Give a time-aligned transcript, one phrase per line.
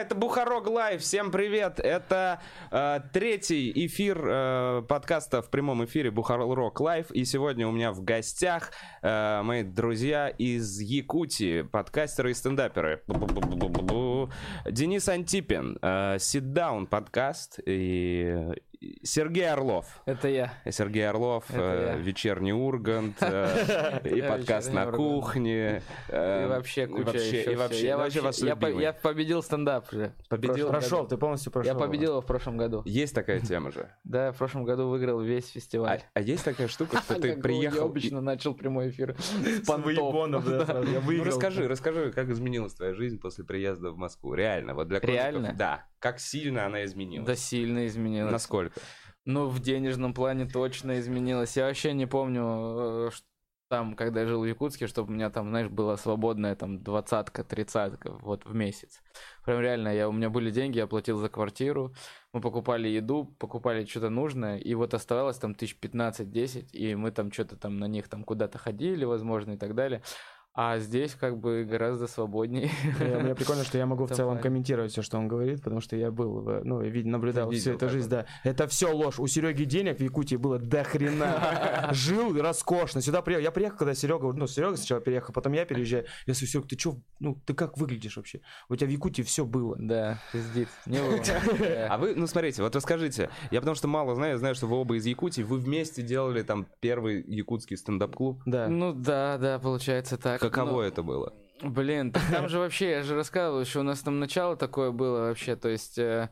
[0.00, 1.02] Это Бухарог Лайв.
[1.02, 1.80] Всем привет.
[1.80, 7.10] Это э, третий эфир э, подкаста в прямом эфире Бухарог Лайв.
[7.10, 8.70] И сегодня у меня в гостях
[9.02, 13.02] э, мои друзья из Якутии, подкастеры и стендаперы.
[14.70, 18.54] Денис Антипин, э, Sit Down подкаст и
[19.02, 19.86] Сергей Орлов.
[20.06, 20.52] Это я.
[20.70, 21.96] Сергей Орлов, Это э, я.
[21.96, 24.96] вечерний Ургант, э, и подкаст «Вечерний на Ургант».
[24.96, 25.82] кухне.
[26.08, 27.56] э, И вообще куча еще и всего.
[27.62, 28.82] вообще, я вообще вас я, по- любимый.
[28.82, 30.14] я победил стендап уже.
[30.28, 30.68] Победил?
[30.70, 31.72] Прошел, ты полностью прошел.
[31.74, 32.82] Я победил его в прошлом году.
[32.84, 33.88] Есть такая тема же.
[34.04, 36.02] Да, в прошлом году выиграл весь А, фестиваль.
[36.12, 37.86] а есть такая штука, что ты приехал...
[37.86, 39.84] и- обычно начал прямой эфир с С понтов.
[39.86, 40.88] выебонов, да, сразу.
[40.90, 41.26] Я Ну выиграл.
[41.28, 44.34] расскажи, расскажи, как изменилась твоя жизнь после приезда в Москву.
[44.34, 45.22] Реально, вот для кроликов.
[45.24, 45.54] Реально?
[45.56, 45.84] Да.
[45.98, 47.26] Как сильно она изменилась?
[47.26, 48.32] Да сильно изменилось.
[48.32, 48.71] Насколько?
[49.24, 51.56] Ну, в денежном плане точно изменилось.
[51.56, 52.42] Я вообще не помню,
[53.08, 53.22] э, ш-
[53.68, 57.44] там, когда я жил в Якутске, чтобы у меня там, знаешь, была свободная там двадцатка,
[57.44, 59.00] тридцатка вот в месяц.
[59.44, 61.94] Прям реально, я, у меня были деньги, я платил за квартиру,
[62.32, 67.32] мы покупали еду, покупали что-то нужное, и вот оставалось там тысяч 15-10, и мы там
[67.32, 70.02] что-то там на них там куда-то ходили, возможно, и так далее.
[70.54, 72.70] А здесь как бы гораздо свободнее.
[73.00, 76.10] Мне прикольно, что я могу в целом комментировать все, что он говорит, потому что я
[76.10, 78.26] был, ну, видел, наблюдал всю эту жизнь, да.
[78.44, 79.18] Это все ложь.
[79.18, 81.88] У Сереги денег в Якутии было до хрена.
[81.92, 83.00] Жил роскошно.
[83.00, 83.44] Сюда приехал.
[83.44, 86.04] Я приехал, когда Серега, ну, Серега сначала переехал, потом я переезжаю.
[86.26, 88.40] Я говорю, Серега, ты что, ну, ты как выглядишь вообще?
[88.68, 89.76] У тебя в Якутии все было.
[89.78, 90.68] Да, пиздит.
[90.86, 91.18] Не было.
[91.92, 93.30] А вы, ну смотрите, вот расскажите.
[93.50, 95.42] Я потому что мало знаю, знаю, что вы оба из Якутии.
[95.42, 98.42] Вы вместе делали там первый якутский стендап-клуб.
[98.46, 98.68] Да.
[98.68, 100.41] Ну да, да, получается так.
[100.50, 101.32] Каково Ну, это было?
[101.62, 105.28] Блин, так там же вообще, я же рассказывал, еще у нас там начало такое было
[105.28, 106.28] вообще, то есть э,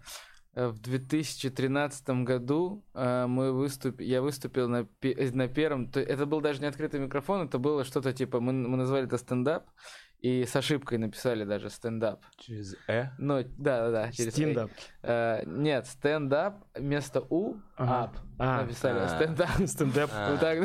[0.55, 4.00] э, в 2013 году э, мы выступ...
[4.00, 7.84] я выступил на, э, на первом, то- это был даже не открытый микрофон, это было
[7.84, 9.66] что-то типа, мы, мы назвали это стендап,
[10.19, 12.20] и с ошибкой написали даже стендап.
[12.36, 13.11] Через Э?
[13.19, 14.12] Ну, да, да, да.
[14.12, 14.31] через «э».
[14.33, 14.70] Стендап.
[15.00, 18.16] Э, нет, стендап вместо У, ап.
[18.41, 19.50] Написали стендап.
[19.66, 20.11] Стендап.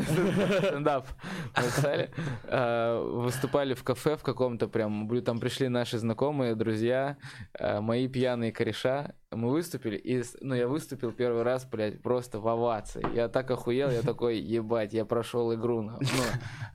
[0.06, 1.08] Стендап
[1.56, 2.10] написали.
[2.46, 7.18] Э, Выступали в кафе в каком-то прям, там пришли наши знакомые, друзья,
[7.54, 9.14] э, мои пьяные кореша.
[9.32, 13.06] Мы выступили, и, ну, я выступил первый раз, блядь, просто в овации.
[13.14, 15.82] Я так охуел, я такой, ебать, я прошел игру.
[15.82, 16.00] Ну,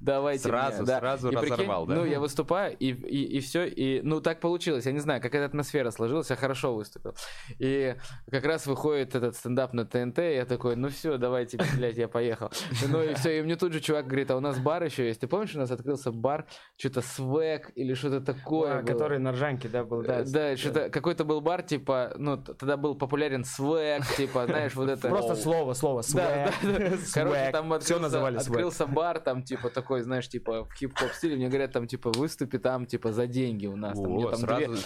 [0.00, 0.99] давайте Сразу, мне, да.
[0.99, 1.94] сразу И прикинь, разорвал, да?
[1.94, 4.84] Ну, я выступаю, и, и, и все, и, ну, так получилось.
[4.84, 7.15] Я не знаю, какая атмосфера сложилась, я хорошо выступил.
[7.59, 7.97] И
[8.31, 12.09] как раз выходит этот стендап на ТНТ, и я такой, ну все, давайте, блядь, я
[12.09, 12.50] поехал.
[12.88, 15.21] Ну и все, и мне тут же чувак говорит, а у нас бар еще есть.
[15.21, 16.47] Ты помнишь, у нас открылся бар,
[16.77, 18.83] что-то свек или что-то такое А?
[18.83, 20.22] Который на Ржанке, да, был, да.
[20.25, 25.09] Да, что-то какой-то был бар, типа, ну, тогда был популярен свек, типа, знаешь, вот это...
[25.09, 26.50] Просто слово, слово, да.
[27.15, 28.50] Короче, там открылся, называли свэг.
[28.50, 31.37] открылся бар, там, типа, такой, знаешь, типа, в хип-хоп стиле.
[31.37, 33.99] Мне говорят, там, типа, выступи там, типа, за деньги у нас.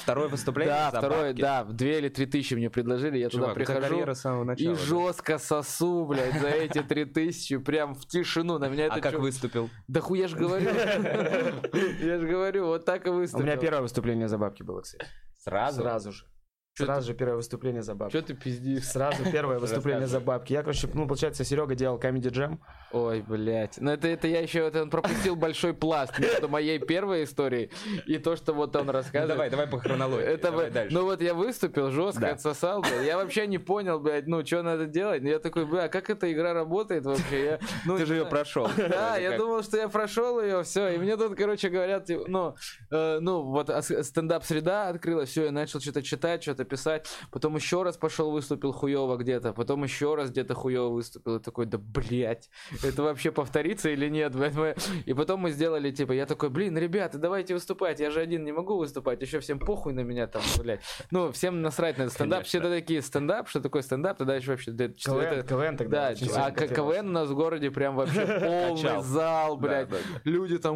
[0.02, 3.52] Второе выступление Да, второе, да, в две или три тысячи мне предложили, я Чувак, туда
[3.52, 3.80] у прихожу.
[3.88, 4.74] карьера с самого И начала.
[4.76, 4.80] да?
[4.82, 8.58] жестко сосу, блядь, за эти три тысячи, прям в тишину.
[8.58, 9.70] На меня это А как чё- выступил?
[9.88, 10.70] Да хуй, я же говорю.
[12.00, 13.44] Я же говорю, вот так и У выступил.
[13.46, 15.06] меня первое выступление за бабки было, кстати.
[15.38, 15.82] Сразу?
[15.82, 16.24] Сразу же.
[16.76, 18.16] Чё Сразу же первое выступление за бабки.
[18.16, 18.82] Что ты пиздишь?
[18.88, 20.52] Сразу первое выступление за бабки.
[20.54, 22.58] Я, короче, ну, получается, Серега делал Comedy Jam.
[22.90, 23.76] Ой, блядь.
[23.78, 27.70] Ну это, это я еще, это он пропустил большой пласт между моей первой историей
[28.06, 29.28] и то, что вот он Ну, рассказывает.
[29.28, 30.24] давай, давай по хронологии.
[30.26, 30.94] Это давай вы- дальше.
[30.94, 32.30] Ну вот я выступил, жестко Да.
[32.32, 33.06] отсосал, блядь.
[33.06, 35.22] Я вообще не понял, блядь, ну что надо делать.
[35.22, 37.44] Я такой, бля, а как эта игра работает вообще?
[37.44, 38.68] Я, ну, Ты же ее прошел.
[38.76, 40.88] Да, я думал, что я прошел ее, все.
[40.88, 42.56] И мне тут, короче, говорят, типа, ну,
[42.90, 47.08] э, ну, вот а стендап-среда открылась, все, я начал что-то читать, что-то писать.
[47.30, 49.52] Потом еще раз пошел, выступил хуево где-то.
[49.52, 51.36] Потом еще раз где-то хуево выступил.
[51.36, 52.50] И такой, да блять,
[52.82, 54.34] это вообще повторится или нет,
[55.06, 58.00] И потом мы сделали, типа, я такой, блин, ребята, давайте выступать.
[58.00, 60.80] Я же один не могу выступать, еще всем похуй на меня там, блядь.
[61.10, 62.44] Ну, всем насрать на этот стендап.
[62.44, 64.18] Все такие, стендап, что такое стендап?
[64.18, 64.72] Тогда еще вообще...
[64.72, 66.14] КВН, это- КВН тогда.
[66.14, 66.50] да, а.
[66.50, 69.88] КВН у нас в городе прям вообще полный зал, блядь.
[70.24, 70.74] Люди там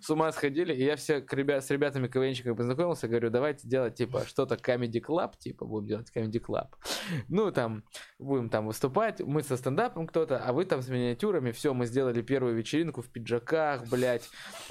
[0.00, 0.74] с ума сходили.
[0.74, 5.64] И я все с ребятами КВНщиками познакомился, говорю, давайте делать типа что-то Comedy Club, типа
[5.66, 6.68] будем делать Comedy Club.
[7.28, 7.84] Ну, там,
[8.18, 11.50] будем там выступать, мы со стендапом кто-то, а вы там с миниатюрами.
[11.52, 14.28] Все, мы сделали первую вечеринку в пиджаках, блядь.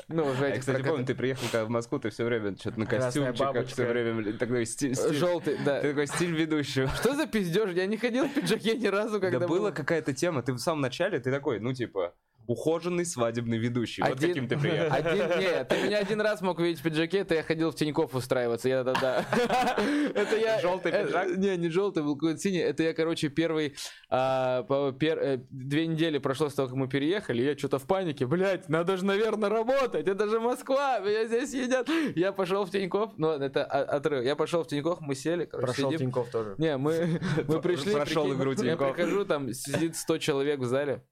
[0.08, 2.80] Ну, уже этих кстати, прокат- помню, ты приехал когда в Москву, ты все время что-то
[2.80, 5.82] на костюмчиках, все время такой стиль, стиль- Желтый, да.
[5.82, 6.88] ты такой стиль ведущего.
[7.00, 7.72] Что за пиздеж?
[7.72, 9.58] Я не ходил в пиджаке ни разу, когда Да был.
[9.58, 12.14] была какая-то тема, ты в самом начале, ты такой, ну типа,
[12.50, 14.02] ухоженный свадебный ведущий.
[14.02, 14.92] Вот Один- каким ты приехал.
[14.96, 18.16] Один, не, ты меня один раз мог видеть в пиджаке, это я ходил в Тинькофф
[18.16, 19.24] устраиваться, я тогда...
[20.16, 20.60] Это я...
[20.60, 21.38] Желтый э, пиджак?
[21.38, 22.58] Не, не желтый, был какой-то синий.
[22.58, 23.76] Это я, короче, первый...
[24.10, 28.26] а, э, Две недели прошло с того, как мы переехали, я что-то в панике.
[28.26, 31.88] Блять, надо же, наверное, работать, это же Москва, меня здесь едят.
[32.16, 34.26] Я пошел в Тинькофф, ну, это о- отрыв.
[34.26, 36.08] Я пошел в Тинькофф, мы сели, короче, Прошел сидим.
[36.08, 36.56] Тиньков тоже.
[36.58, 38.96] Не, мы, мы пришли, Прошел прикинь, игру я Тинькофф.
[38.96, 41.04] прихожу, там сидит 100 человек в зале,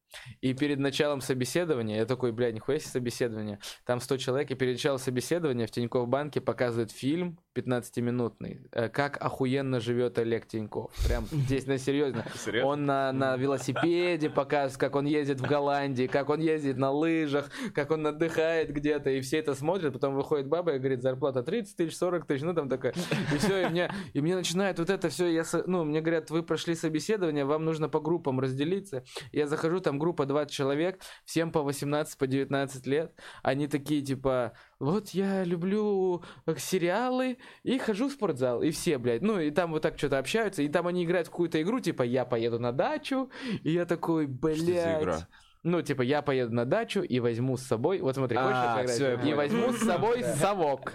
[0.42, 4.76] и перед началом собеседования, я такой, блядь, нихуя себе собеседование, там 100 человек, и перед
[4.76, 10.92] началом собеседования в Тинькофф банке показывают фильм 15-минутный, э, как охуенно живет Олег Тиньков.
[11.08, 12.26] Прям здесь на серьезно.
[12.36, 12.70] Серьезно?
[12.70, 17.50] Он на, на велосипеде показывает, как он ездит в Голландии, как он ездит на лыжах,
[17.74, 21.76] как он отдыхает где-то, и все это смотрят, потом выходит баба и говорит, зарплата 30
[21.76, 22.94] тысяч, 40 тысяч, ну там такая.
[23.34, 26.44] И все, и мне, и мне начинает вот это все, я, ну, мне говорят, вы
[26.44, 29.04] прошли собеседование, вам нужно по группам разделиться.
[29.32, 33.14] Я захожу, там группа 20 человек, всем по 18, по 19 лет.
[33.44, 38.62] Они такие, типа, вот я люблю э, сериалы и хожу в спортзал.
[38.62, 41.32] И все, блядь, ну, и там вот так что-то общаются, и там они играют в
[41.32, 43.30] какую-то игру, типа, я поеду на дачу,
[43.64, 45.02] и я такой, Что за блядь.
[45.04, 45.28] игра?
[45.64, 48.00] Ну, типа, я поеду на дачу и возьму с собой.
[48.00, 50.94] Вот смотри, хочешь А, я И возьму с собой совок.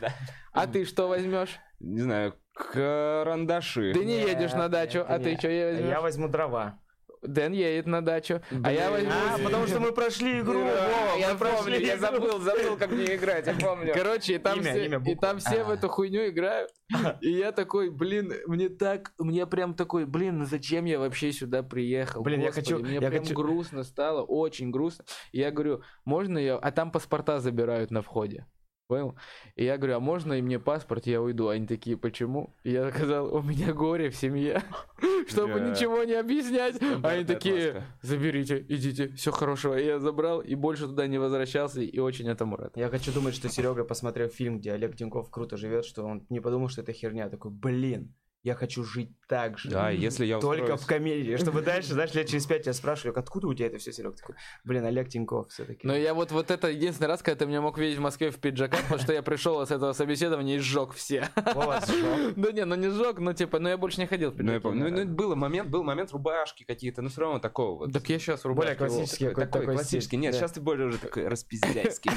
[0.53, 1.59] А ты что возьмешь?
[1.81, 3.93] Не знаю, карандаши.
[3.93, 5.89] Ты не едешь на дачу, а ты что возьмешь?
[5.89, 6.79] Я возьму дрова.
[7.23, 9.11] Дэн едет на дачу, а я возьму...
[9.13, 10.61] А, потому что мы прошли игру.
[10.61, 13.93] Вова, я помню, я забыл, забыл, как мне играть, я помню.
[13.95, 16.71] Короче, и там, Имя, все, имя, и там все в эту хуйню играют.
[17.21, 22.23] И я такой, блин, мне так, мне прям такой, блин, зачем я вообще сюда приехал?
[22.23, 25.05] Блин, я Господи, хочу- Мне я прям хочу- грустно стало, очень грустно.
[25.33, 26.57] Я говорю, можно я...
[26.57, 28.47] А там паспорта забирают на входе.
[28.89, 29.17] Понял?
[29.57, 31.49] И я говорю, а можно и мне паспорт, я уйду.
[31.49, 32.55] Они такие, почему?
[32.63, 34.63] И я сказал, у меня горе в семье,
[35.29, 35.71] чтобы Бля.
[35.71, 36.75] ничего не объяснять.
[36.81, 37.97] Они Стандартная такие, отмазка.
[38.03, 39.79] заберите, идите, все хорошего.
[39.79, 42.77] И я забрал и больше туда не возвращался, и очень этому рад.
[42.77, 46.41] Я хочу думать, что Серега, посмотрев фильм, где Олег Тиньков круто живет, что он не
[46.41, 47.31] подумал, что это херня.
[47.31, 49.71] Такой, блин, я хочу жить так же.
[49.71, 51.37] Да, если я Только устроюсь- в комедии.
[51.37, 54.17] Чтобы дальше, знаешь, лет через пять тебя спрашивали, откуда у тебя это все, Серег?
[54.17, 54.35] Такой,
[54.65, 55.87] блин, Олег Тиньков все-таки.
[55.87, 58.39] Но я вот, вот это единственный раз, когда ты меня мог видеть в Москве в
[58.39, 61.29] пиджаках, потому что я пришел с этого собеседования и сжег все.
[61.37, 61.83] Да
[62.53, 64.61] не, ну не сжег, но типа, ну я больше не ходил в Ну, я пиджаке.
[64.63, 64.91] помню.
[64.91, 67.93] Ну, ну, был момент, был момент рубашки какие-то, но все равно такого вот.
[67.93, 70.17] Так я сейчас Более классический Такой, классический.
[70.17, 72.11] Нет, сейчас ты более уже такой распиздяйский.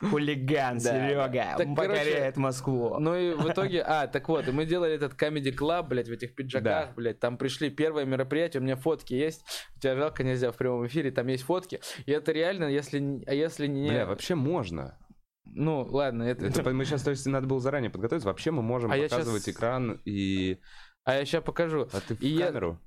[0.10, 0.80] Хулиган, Да.
[0.80, 2.96] Серега, покоряет Москву.
[2.98, 6.12] Ну и в итоге, а, так вот, и мы делали этот Comedy Club, блядь, в
[6.12, 6.92] этих пиджаках, Да.
[6.96, 9.44] блядь, там пришли первое мероприятие, у меня фотки есть,
[9.76, 13.34] у тебя жалко нельзя в прямом эфире, там есть фотки, и это реально, если, а
[13.34, 13.88] если не...
[13.88, 14.98] Бля, вообще можно.
[15.44, 16.46] Ну, ладно, это...
[16.46, 18.28] Это мы сейчас, то есть, надо было заранее подготовиться.
[18.28, 20.58] Вообще мы можем А я показывать щас- экран и...
[21.04, 21.88] А я сейчас покажу.
[21.92, 22.78] А ты в И я- камеру?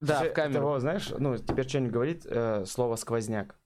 [0.00, 0.64] Да, Слушай, в камеру.
[0.64, 3.56] Вова, знаешь, ну, теперь что-нибудь говорит э, слово сквозняк.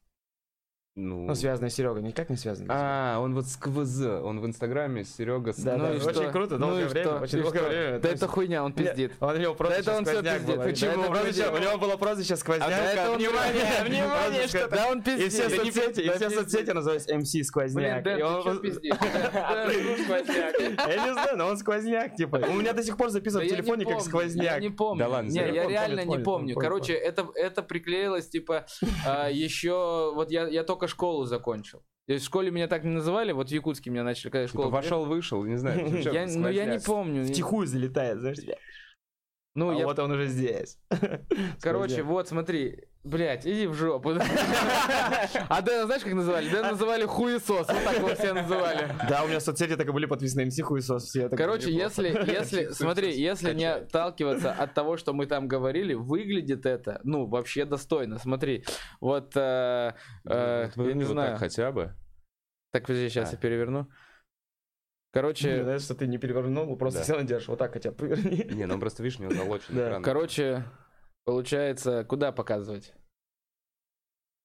[0.98, 2.68] Ну, Ну, связанное с Серегой, никак не связано.
[2.70, 5.56] А, он вот сквоз, он в Инстаграме Серега с...
[5.58, 7.18] Да, ну да, и очень круто, Ну долгое и время, что?
[7.18, 7.68] очень И долгое что?
[7.68, 7.90] время.
[7.92, 9.12] Да То это есть- хуйня, он Нет, пиздит.
[9.20, 10.46] Он, у него прозвище это он пиздит.
[10.46, 10.64] было.
[10.64, 11.02] Почему?
[11.02, 12.70] Да, Прозвище- У него было прозвище сквозняк.
[12.70, 15.32] Да это он- Внимание, внимание, Прозвище- что Да он И пиздит.
[15.34, 16.38] все Да не соцсети, и да все пиздит.
[16.40, 18.02] соцсети называются MC Блин, сквозняк.
[18.02, 18.98] Дэн, И ты пиздишь?
[18.98, 20.54] Дэн, ну, сквозняк.
[20.88, 22.36] Я не знаю, но он сквозняк, типа.
[22.48, 24.44] У меня до сих пор записан Да в телефоне как сквозняк.
[24.46, 25.00] Я не помню.
[25.04, 26.54] Да ладно, я реально не помню.
[26.56, 27.28] Короче, это,
[27.62, 28.64] приклеилось, типа,
[29.06, 30.12] а, еще...
[30.14, 31.80] Вот я, я только школу закончил.
[32.06, 34.50] То есть в школе меня так не называли, вот в Якутске меня начали, когда в
[34.50, 34.70] Типа школу...
[34.70, 36.02] вошел, вышел, не знаю.
[36.12, 37.26] Я, ну, я не помню.
[37.26, 38.38] Втихую залетает, знаешь.
[39.54, 40.78] Ну, а я вот он уже здесь.
[41.60, 44.12] Короче, вот смотри, блядь, иди в жопу.
[45.48, 46.48] А Дэна знаешь, как называли?
[46.48, 48.90] Дэна называли хуесос, вот так его все называли.
[49.08, 51.12] Да, у меня соцсети так и были подписаны МС хуесос.
[51.36, 57.00] Короче, если, если, смотри, если не отталкиваться от того, что мы там говорили, выглядит это,
[57.04, 58.18] ну, вообще достойно.
[58.18, 58.64] Смотри,
[59.00, 59.92] вот, э,
[60.28, 61.36] э, я не знаю.
[61.38, 61.94] хотя бы.
[62.72, 63.32] Так, подожди, сейчас А.
[63.32, 63.88] я переверну.
[65.12, 67.04] Короче, Знаешь, что ты не перевернул, просто Да.
[67.04, 67.48] все держишь.
[67.48, 68.44] Вот так хотя бы поверни.
[68.52, 69.86] Не, ну просто видишь, у него залочен Да.
[69.88, 70.02] экран.
[70.02, 70.64] короче,
[71.26, 72.94] получается, куда показывать?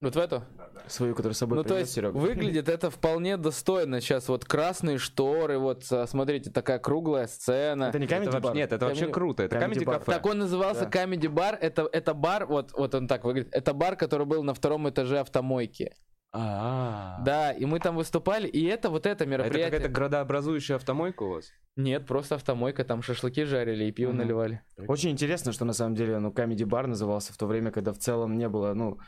[0.02, 0.44] Вот в эту?
[0.88, 2.18] Свою, которую с собой Ну, то принес есть, Серега.
[2.18, 4.02] выглядит это вполне достойно.
[4.02, 7.84] Сейчас вот красные шторы, вот, а, смотрите, такая круглая сцена.
[7.86, 8.56] Это не вообще- Bar?
[8.56, 9.44] Нет, это вообще Comedy- круто.
[9.44, 10.00] Это Comedy Comedy Bar.
[10.00, 10.06] Cafe.
[10.06, 10.90] Так он назывался Да.
[11.06, 11.56] Comedy Bar.
[11.56, 13.54] Это, это бар, вот, вот он так выглядит.
[13.54, 15.94] Это бар, который был на втором этаже автомойки.
[16.34, 19.66] А, Да, и мы там выступали, и это вот это Это мероприятие.
[19.66, 21.52] какая-то градообразующая автомойка у вас?
[21.76, 24.20] Нет, просто автомойка, там шашлыки жарили и пиво Мгм.
[24.20, 24.62] наливали.
[24.88, 27.98] Очень интересно, что на самом деле, ну, Comedy Bar назывался в то время, когда в
[27.98, 29.00] целом не было, ну,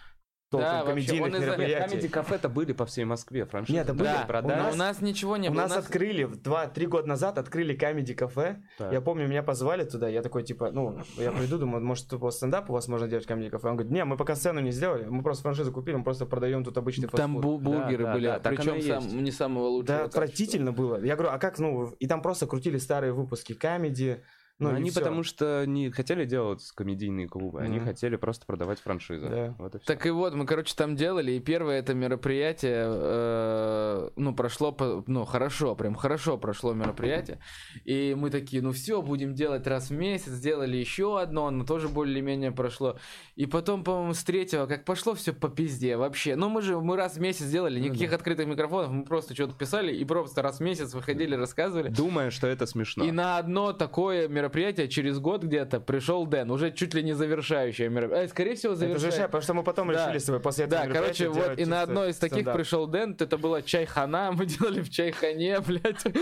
[0.62, 1.90] Да, вообще, комедийных он из-за- мероприятий.
[1.92, 3.78] Comedy кафе-то были по всей Москве, франшизы.
[3.78, 4.04] Нет, да были.
[4.06, 4.58] Да, продали.
[4.58, 5.62] но нас- у нас ничего не У было.
[5.62, 8.62] нас открыли, в два-три года назад открыли Comedy кафе.
[8.78, 8.92] Так.
[8.92, 12.70] Я помню, меня позвали туда, я такой, типа, ну, я приду, думаю, может, типа, стендап
[12.70, 13.68] у вас можно делать в Comedy кафе?
[13.70, 16.64] Он говорит, не, мы пока сцену не сделали, мы просто франшизу купили, мы просто продаем
[16.64, 17.62] тут обычный Там фастфуд».
[17.62, 19.98] бу- бургеры да, были, да, так причем сам- не самого лучшего.
[20.00, 21.04] Да, отвратительно было.
[21.04, 24.24] Я говорю, а как, ну, и там просто крутили старые выпуски Comedy.
[24.60, 25.00] Ну, и они всё.
[25.02, 27.88] потому что не хотели делать комедийные клубы, они Мгм.
[27.88, 29.28] хотели просто продавать франшизы.
[29.28, 29.56] Да.
[29.58, 29.80] Вот и.
[29.80, 35.04] Так и вот, мы, короче, там делали, и первое это мероприятие, э, ну, прошло, по-
[35.08, 37.40] ну, хорошо, прям хорошо прошло мероприятие,
[37.84, 41.90] и мы такие, ну, все, будем делать раз в месяц, сделали еще одно, оно тоже
[41.90, 42.98] более-менее прошло,
[43.36, 46.96] и потом, по-моему, с третьего, как пошло все по пизде вообще, ну, мы же, мы
[46.96, 50.58] раз в месяц делали, Ну никаких открытых микрофонов, мы просто что-то писали, и просто раз
[50.60, 53.04] в месяц выходили, рассказывали, Думая, что это смешно.
[53.04, 57.90] и на одно такое мероприятие через год где-то пришел Дэн, уже чуть ли не завершающее
[57.90, 58.26] мероприятие.
[58.26, 59.26] А, скорее всего, Это же завершающее.
[59.28, 60.06] потому что мы потом Да.
[60.06, 62.56] решили с тобой после этого Да, короче, вот и на одной из таких стендап.
[62.56, 66.04] пришел Дэн, это была чайхана, мы делали в чайхане, блядь.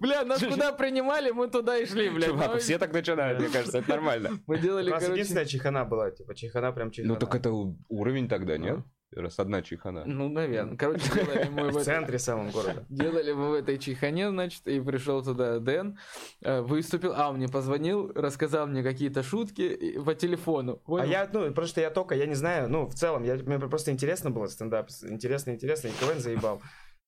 [0.00, 2.30] Бля, нас куда принимали, мы туда и шли, блядь.
[2.30, 4.30] Чувак, Ну, все так начинают, мне кажется, это нормально.
[4.46, 5.20] Мы У делали, нас короче...
[5.20, 7.14] единственная чехана была, типа, чехана прям чехана.
[7.14, 8.78] Ну так это у- уровень тогда, нет?
[9.12, 10.04] Раз одна чихана.
[10.04, 10.76] Ну, наверное.
[10.76, 12.84] Короче, делали мы в центре самом города.
[12.90, 15.98] Делали мы в этой чайхане, значит, и пришел туда Дэн,
[16.42, 20.82] э, выступил, а, он мне позвонил, рассказал мне какие-то шутки по телефону.
[20.86, 23.92] А я, ну, что я только, я не знаю, ну, в целом, я, мне просто
[23.92, 26.60] интересно было стендап, интересно, интересно, и КВН заебал.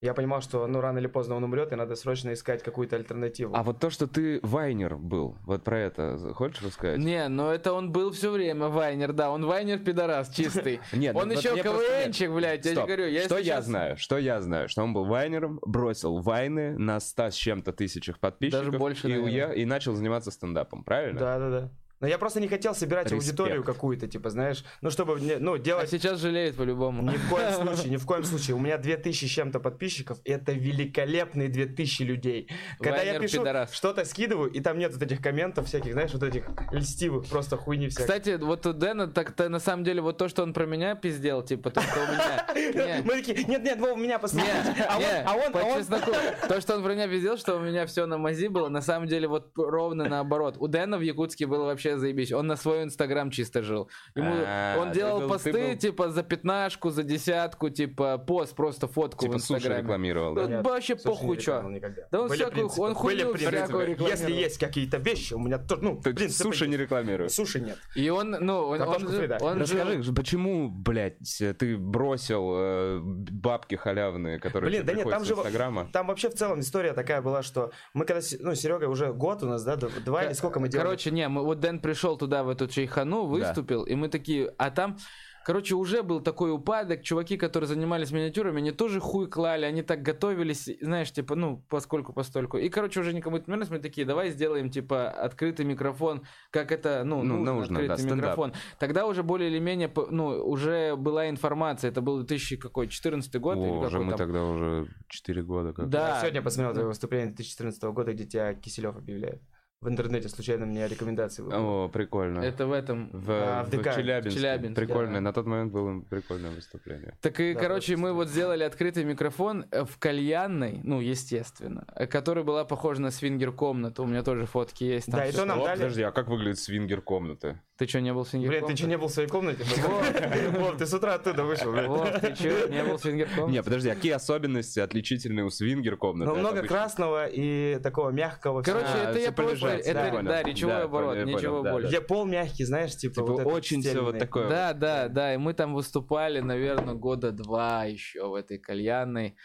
[0.03, 3.55] Я понимал, что, ну, рано или поздно он умрет, и надо срочно искать какую-то альтернативу.
[3.55, 6.99] А вот то, что ты вайнер был, вот про это хочешь рассказать?
[6.99, 10.81] Не, но это он был все время Вайнер, да, он Вайнер пидорас чистый.
[10.95, 11.55] Нет, Он вот еще.
[11.55, 13.09] КВНчик, блядь, я тебе говорю.
[13.09, 13.99] Я что я знаю?
[13.99, 14.71] Что я знаю?
[14.71, 19.65] Что он был вайнером, бросил вайны на 100 с чем-то тысячах подписчиков Даже больше, и
[19.67, 21.21] начал заниматься стендапом, правильно?
[21.21, 21.71] Да, да, да.
[22.01, 23.23] Но я просто не хотел собирать Респект.
[23.23, 25.91] аудиторию какую-то, типа, знаешь, ну, чтобы, ну, А делать...
[25.91, 27.03] сейчас жалеет по-любому.
[27.03, 28.57] Ни в коем случае, ни в коем случае.
[28.57, 32.49] У меня 2000 с чем-то подписчиков, и это великолепные 2000 людей.
[32.79, 33.73] Когда я Вайнер пишу, пидорас.
[33.73, 37.89] что-то скидываю, и там нет вот этих комментов всяких, знаешь, вот этих льстивых просто хуйни
[37.89, 38.07] всяких.
[38.07, 41.43] Кстати, вот у Дэна так-то на самом деле вот то, что он про меня пиздел,
[41.43, 43.03] типа, то, что у меня...
[43.05, 44.51] Мы такие, нет, нет, Вова, меня посмотрите.
[44.91, 47.87] А он, а он, а он- то, что он про меня пиздел, что у меня
[47.87, 50.57] все на мази было, на самом деле вот ровно наоборот.
[50.59, 52.33] У Дэна в Якутске было вообще заебись.
[52.33, 53.89] Он на свой инстаграм чисто жил.
[54.15, 58.55] Ему, А, он делал был- ты посты, был- типа, за пятнашку, за десятку, типа, пост,
[58.55, 59.83] просто фотку Типа в инстаграме.
[59.83, 60.57] рекламировал, Да да?
[60.57, 61.63] Нет, вообще похуй, чё.
[62.11, 64.09] Да он Были всякую- принципы, он хуйню всякую рекламировал.
[64.09, 66.83] Если есть какие-то вещи, у меня тоже, ну, Ты принципы суши не есть.
[66.83, 67.33] рекламируешь.
[67.33, 67.79] Суши нет.
[67.95, 71.19] И он, ну, он, он, же- он Расскажи, почему, блядь,
[71.59, 75.35] ты бросил э, бабки халявные, которые Блин, да нет, там же...
[75.35, 75.89] Инстаграма?
[75.93, 79.47] Там вообще в целом история такая была, что мы когда, ну, Серега уже год у
[79.47, 80.87] нас, да, два или сколько мы делали?
[80.87, 84.71] Короче, не, мы, вот Дэн пришел туда, в эту чайхану, выступил, и мы такие, а
[84.71, 84.97] там,
[85.45, 90.03] короче, уже был такой упадок, чуваки, которые занимались миниатюрами, они тоже хуй клали, они так
[90.03, 92.59] готовились, знаешь, типа, ну, поскольку постольку.
[92.59, 96.71] И, короче, уже никому это не нравилось, мы такие, давай сделаем, типа, открытый микрофон, как
[96.73, 98.17] это, ну, Ну, нужно, нужно, да, открытый стендап.
[98.19, 98.53] микрофон.
[98.79, 103.79] Тогда уже более или менее, ну, уже была информация, это был 2014 год или О,
[103.81, 104.19] уже какой мы там.
[104.19, 105.89] тогда уже 4 года как.
[105.89, 106.09] Да.
[106.17, 109.41] Я сегодня посмотрел твое выступление 2014 года, где тебя Киселев объявляет.
[109.83, 111.85] В интернете случайно мне рекомендации выпало.
[111.85, 112.41] О, прикольно.
[112.41, 113.09] Это в этом.
[113.15, 113.95] В, А, в в ДК.
[113.95, 114.39] Челябинске.
[114.39, 115.15] Челябинск, Прикольное.
[115.15, 115.21] да.
[115.23, 117.17] На тот момент было прикольное выступление.
[117.23, 122.07] Так и, Да, короче, мы вот сделали открытый микрофон э, в кальянной, ну, естественно, э,
[122.07, 124.03] которая была похожа на свингер-комнату.
[124.03, 125.07] У меня тоже фотки есть.
[125.07, 125.79] там Да, и то нам О, дали...
[125.79, 127.59] Подожди, а как выглядит свингер комнаты?
[127.79, 128.77] Ты что, не был в Блин, ты свингер-комнате?
[128.77, 129.65] что, не был в своей комнате?
[130.59, 131.87] Вов, ты с утра оттуда вышел, блядь.
[131.87, 133.53] Вов, ты что, не был в свингер-комнате?
[133.53, 136.31] Не, подожди, а какие особенности отличительные у свингер комнаты?
[136.31, 138.61] Ну, много красного и такого мягкого.
[138.61, 138.85] Короче.
[138.87, 139.33] А, это я всё
[139.79, 141.89] Это, да, да, речевой Да, оборот, понял, ничего понял, да, больше.
[141.89, 144.49] Где пол мягкий, знаешь, типа, Типа вот очень все вот такое.
[144.49, 149.37] Да, да, да, и мы там выступали, наверное, года два еще в этой кальянной.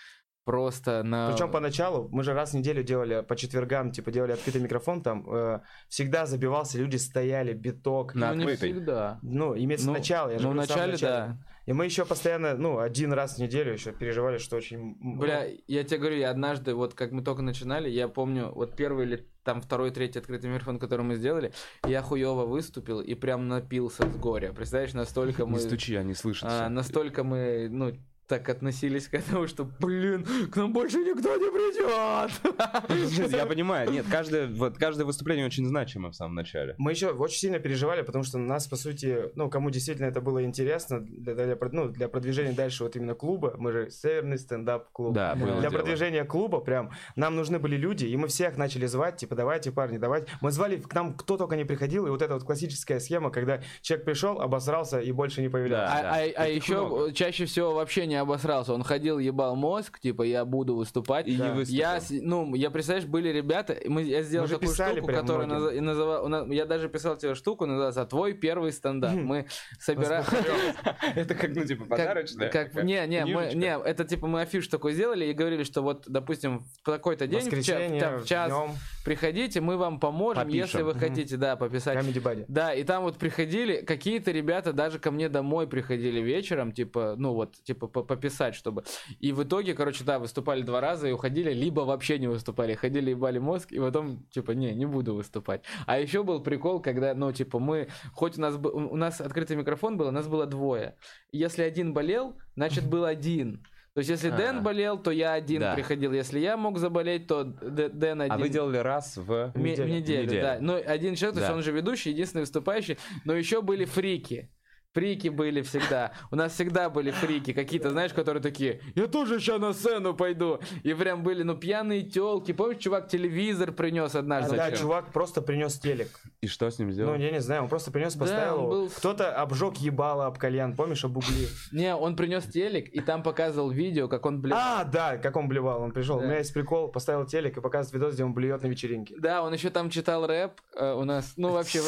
[0.46, 1.32] Просто на...
[1.32, 5.26] Причем поначалу, мы же раз в неделю делали по четвергам, типа делали открытый микрофон, там
[5.28, 8.14] э, всегда забивался, люди стояли, биток.
[8.14, 9.18] На ну, не всегда.
[9.24, 11.38] Ну, имеется Ну, начало, я же ну, говорю, в начале, начале.
[11.66, 14.96] И мы еще постоянно, ну, один раз в неделю еще переживали, что очень...
[15.00, 19.06] Бля, я тебе говорю, я однажды, вот как мы только начинали, я помню, вот первый
[19.06, 21.54] или там второй, третий открытый микрофон, который мы сделали,
[21.88, 24.54] я хуево выступил и прям напился с горя.
[24.54, 25.54] Представляешь, настолько мы...
[25.54, 26.50] Не стучи, они слышат.
[26.52, 27.94] а, настолько мы, ну,
[28.28, 33.32] так относились к этому, что, блин, к нам больше никто не придет.
[33.32, 36.76] Я понимаю, нет, каждое, вот, каждое выступление очень значимо в самом начале.
[36.78, 40.44] Мы еще очень сильно переживали, потому что нас, по сути, ну, кому действительно это было
[40.44, 45.14] интересно, для, для, ну, для продвижения дальше вот именно клуба, мы же северный стендап-клуб.
[45.14, 45.72] Да, было Для дело.
[45.82, 49.98] продвижения клуба прям нам нужны были люди, и мы всех начали звать, типа, давайте, парни,
[49.98, 50.28] давайте.
[50.42, 53.62] Мы звали, к нам кто только не приходил, и вот эта вот классическая схема, когда
[53.82, 55.94] человек пришел, обосрался и больше не появлялся.
[55.94, 57.14] А, Да, а- а таких еще много.
[57.14, 58.74] чаще всего вообще не обосрался.
[58.74, 61.28] Он ходил, ебал мозг, типа, я буду выступать.
[61.28, 61.54] И не Да.
[61.54, 61.80] выступил.
[61.80, 65.64] Я, ну, я, представляешь, были ребята, мы, я сделал Мы же такую штуку, которая многим.
[65.66, 69.14] наза- и называл, у нас- я даже писал тебе штуку, называется «А «Твой первый стендап».
[69.14, 69.46] Мы
[69.80, 70.24] собираем...
[71.16, 72.52] Это как, ну, типа, подарочная?
[72.84, 76.60] Не, не, мы, не, это типа мы афиш такой сделали и говорили, что вот, допустим,
[76.82, 78.72] в такой-то день, в, ча- Воскресенье, в час днем,
[79.04, 80.62] приходите, мы вам поможем, Попишем.
[80.62, 81.98] если вы хотите, да, пописать.
[81.98, 82.46] Comedy Buddy.
[82.48, 87.34] Да, и там вот приходили, какие-то ребята даже ко мне домой приходили вечером, типа, ну
[87.34, 88.84] вот, типа, по- пописать, чтобы.
[89.20, 92.74] И в итоге, короче, да, выступали два раза и уходили, либо вообще не выступали.
[92.76, 95.64] Ходили, ебали мозг, и потом, типа, не, не буду выступать.
[95.86, 99.58] А еще был прикол, когда, ну, типа, мы, хоть у нас, был- у нас открытый
[99.58, 100.96] микрофон был, у нас было двое.
[101.32, 103.64] И Если один болел, значит, был один.
[103.94, 104.36] То есть, если А.
[104.36, 105.74] Дэн болел, то я один Да.
[105.74, 106.12] приходил.
[106.12, 108.34] Если я мог заболеть, то Д- Дэн один.
[108.34, 109.54] А вы делали раз в...
[109.56, 109.88] Ме- Неделю.
[109.88, 110.42] в неделю, Неделю.
[110.42, 110.58] да.
[110.60, 111.56] Но один человек, то есть Да.
[111.56, 114.50] он же ведущий, единственный выступающий, но еще были фрики.
[114.96, 116.14] Фрики были всегда.
[116.32, 120.60] У нас всегда были фрики какие-то, знаешь, которые такие, я тоже сейчас на сцену пойду.
[120.84, 122.54] И прям были, ну, пьяные телки.
[122.54, 124.56] Помнишь, чувак телевизор принес А, однажды?
[124.56, 126.08] да, чувак просто принес телек.
[126.40, 127.16] И что с ним Ну, сделал?
[127.16, 128.70] я не знаю, он просто принес, Да, поставил его.
[128.70, 131.50] был- Кто-то обжег ебало об кальян, помнишь, об угли?
[131.74, 134.56] Не, он принес телек, и там показывал видео, как он, блин...
[134.58, 135.82] А, да, как он блевал.
[135.82, 136.20] Он пришел.
[136.20, 136.24] Да.
[136.24, 139.14] У меня есть прикол, поставил телек и показывает видос, где он блюет на вечеринке.
[139.20, 141.82] Да, он еще там читал рэп э, у нас, ну вообще,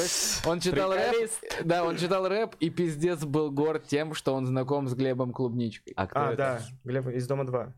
[0.46, 1.30] он читал рэп,
[1.64, 5.94] да, он читал рэп, и пиздец был горд тем, что он знаком с Глебом Клубничкой.
[5.96, 6.38] А кто А, это?
[6.38, 7.74] да, Глеб из Дома 2.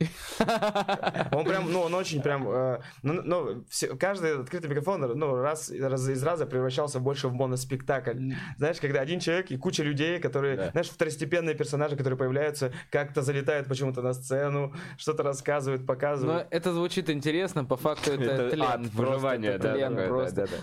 [1.31, 3.65] Он прям, ну, он очень прям, э, ну, ну,
[3.99, 8.33] каждый открытый микрофон, ну, раз, из раза превращался больше в моноспектакль.
[8.57, 13.67] Знаешь, когда один человек и куча людей, которые, знаешь, второстепенные персонажи, которые появляются, как-то залетают
[13.67, 16.47] почему-то на сцену, что-то рассказывают, Но показывают.
[16.49, 18.89] это звучит интересно, по факту это, тлен.
[18.93, 19.75] выживание, да.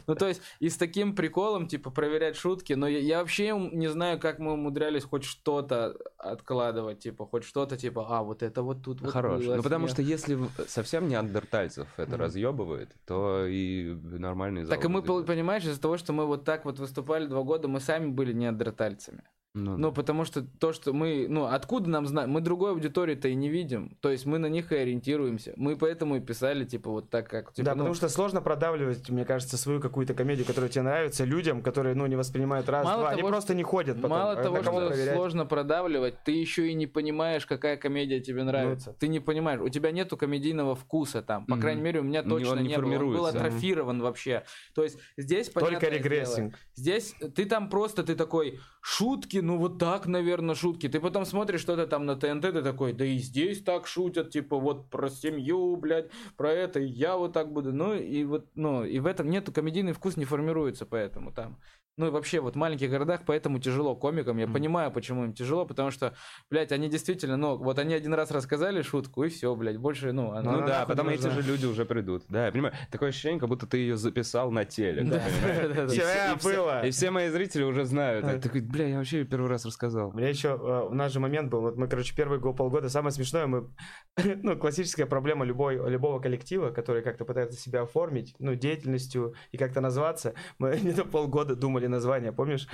[0.06, 3.88] Ну, то есть, и с таким приколом, типа, проверять шутки, но я, я вообще не
[3.88, 8.83] знаю, как мы умудрялись хоть что-то откладывать, типа, хоть что-то, типа, а, вот это вот
[8.83, 9.43] тут вот Хорош.
[9.45, 10.38] Ну, потому что если
[10.69, 12.21] совсем неандертальцев это Мгм.
[12.21, 16.65] разъебывает, то и нормальный зал Так и мы, понимаешь, из-за того, что мы вот так
[16.65, 19.23] вот выступали два года, мы сами были неандертальцами.
[19.56, 23.34] Ну, Ну, потому что то, что мы, ну, откуда нам знать, мы другой аудитории-то и
[23.34, 23.96] не видим.
[24.00, 25.54] То есть мы на них и ориентируемся.
[25.56, 27.52] Мы поэтому и писали, типа, вот так, как...
[27.54, 31.25] Типа, да, ну, потому что сложно продавливать, мне кажется, свою какую-то комедию, которая тебе нравится,
[31.25, 33.10] людям, которые, ну, не воспринимают раз, Мало два.
[33.10, 34.10] Они того, просто не ходят потом.
[34.10, 35.14] Мало А того, что проверять?
[35.14, 38.94] сложно продавливать, ты еще и не понимаешь, какая комедия тебе нравится.
[38.98, 41.46] Ты не понимаешь, у тебя нету комедийного вкуса там.
[41.46, 41.60] По Мгм.
[41.62, 42.95] крайней мере, у меня точно он не, не было.
[42.99, 44.45] Он был атрофирован вообще.
[44.75, 46.54] То есть здесь Только понятное дело, регрессинг.
[46.75, 50.89] Здесь ты там просто, ты такой, шутки, ну вот так, наверное, шутки.
[50.89, 54.59] Ты потом смотришь что-то там на ТНТ, ты такой, да и здесь так шутят, типа
[54.59, 57.73] вот про семью, блядь, про это, и я вот так буду.
[57.73, 61.61] Ну и вот, ну и в этом нету, комедийный вкус не формируется поэтому там.
[61.99, 64.37] Ну и вообще вот в маленьких городах поэтому тяжело комикам.
[64.37, 64.52] Я Мгм.
[64.54, 66.15] понимаю, почему им тяжело, потому что,
[66.50, 70.32] блядь, они действительно, ну вот они один раз рассказали шутку, и все, блядь, больше, ну...
[70.32, 72.25] она- Ну она да, потом эти же люди уже придут.
[72.28, 72.75] Да, я понимаю.
[72.91, 75.09] Такое ощущение, как будто ты ее записал на телек.
[75.09, 76.85] Да, да, да, все- было.
[76.87, 78.43] И все мои зрители уже знают.
[78.43, 80.11] Такой, бля, я вообще первый раз рассказал.
[80.11, 82.91] У меня еще, э, у нас же момент был, вот мы, короче, первые го- полгода,
[82.91, 83.71] самое смешное, мы,
[84.43, 89.80] ну, классическая проблема любой, любого коллектива, который как-то пытается себя оформить, ну, деятельностью и как-то
[89.80, 92.68] назваться, мы не до полгода думали название, помнишь?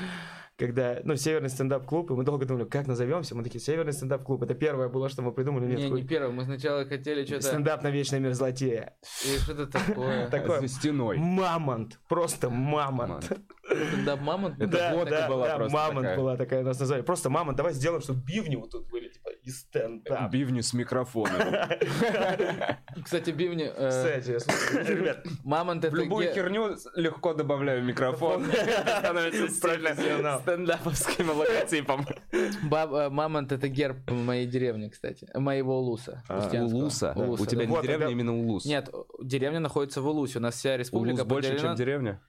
[0.58, 4.54] Когда, ну, Северный стендап-клуб, и мы долго думали, как назовемся, мы такие, Северный стендап-клуб, это
[4.54, 6.02] первое было, что мы придумали, нет, Не, хуй.
[6.02, 7.42] не первый, мы сначала хотели что-то...
[7.42, 8.92] стендап на вечной мерзлоте.
[9.24, 10.28] И что-то такое.
[10.30, 10.60] Такое.
[10.60, 11.16] За стеной.
[11.16, 13.24] Мамонт, просто мамонт.
[13.64, 14.60] Стендап мамонт?
[14.60, 17.02] Это да, да, была да, мамонт была такая, нас назвали.
[17.02, 20.30] Просто мамонт, давай сделаем, чтобы бивни вот тут были, типа, и стендап.
[20.30, 21.40] Бивни с микрофоном.
[23.04, 23.64] Кстати, бивни...
[23.64, 24.38] э, Кстати,
[24.88, 25.96] ребят, Мамонт В это...
[25.96, 28.44] любую херню легко добавляю микрофон.
[28.98, 32.06] Становится стендаповским логотипом.
[32.32, 35.28] Э, Мамонт это герб моей деревни, кстати.
[35.34, 36.22] Моего Улуса.
[36.28, 36.48] А.
[36.62, 37.12] Улуса?
[37.16, 38.64] У тебя не деревня, именно Улус.
[38.64, 40.38] Нет, деревня находится в Улусе.
[40.38, 42.20] У нас вся республика Улус больше, чем деревня?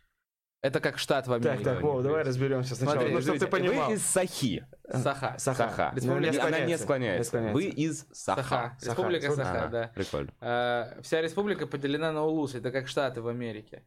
[0.63, 1.61] Это как штат в Америке.
[1.65, 2.95] Так, так, Вов, давай разберемся сначала.
[2.95, 3.89] Смотри, ну, чтобы ты понимал.
[3.89, 4.65] Вы из Сахи.
[4.89, 5.35] Саха.
[5.37, 5.39] Саха.
[5.39, 5.91] Саха.
[5.93, 7.27] Республика- Ну, Она не Не склоняется.
[7.27, 7.53] склоняется.
[7.53, 8.41] Вы из Саха.
[8.43, 8.77] Саха.
[8.81, 9.43] Республика Саха.
[9.43, 9.91] Саха, А, да.
[9.93, 10.31] Прикольно.
[10.39, 12.59] Э, Вся республика поделена на Улусы.
[12.59, 13.83] Это как штаты в Америке.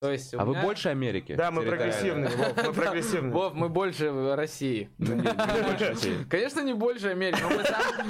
[0.00, 1.34] То есть А вы меня- больше Америки?
[1.34, 3.32] Да, мы прогрессивные, Вов, мы прогрессивные.
[3.32, 4.90] Вов, мы больше России.
[4.98, 6.16] Ну, не- не больше России.
[6.30, 7.64] Конечно, не больше Америки, мы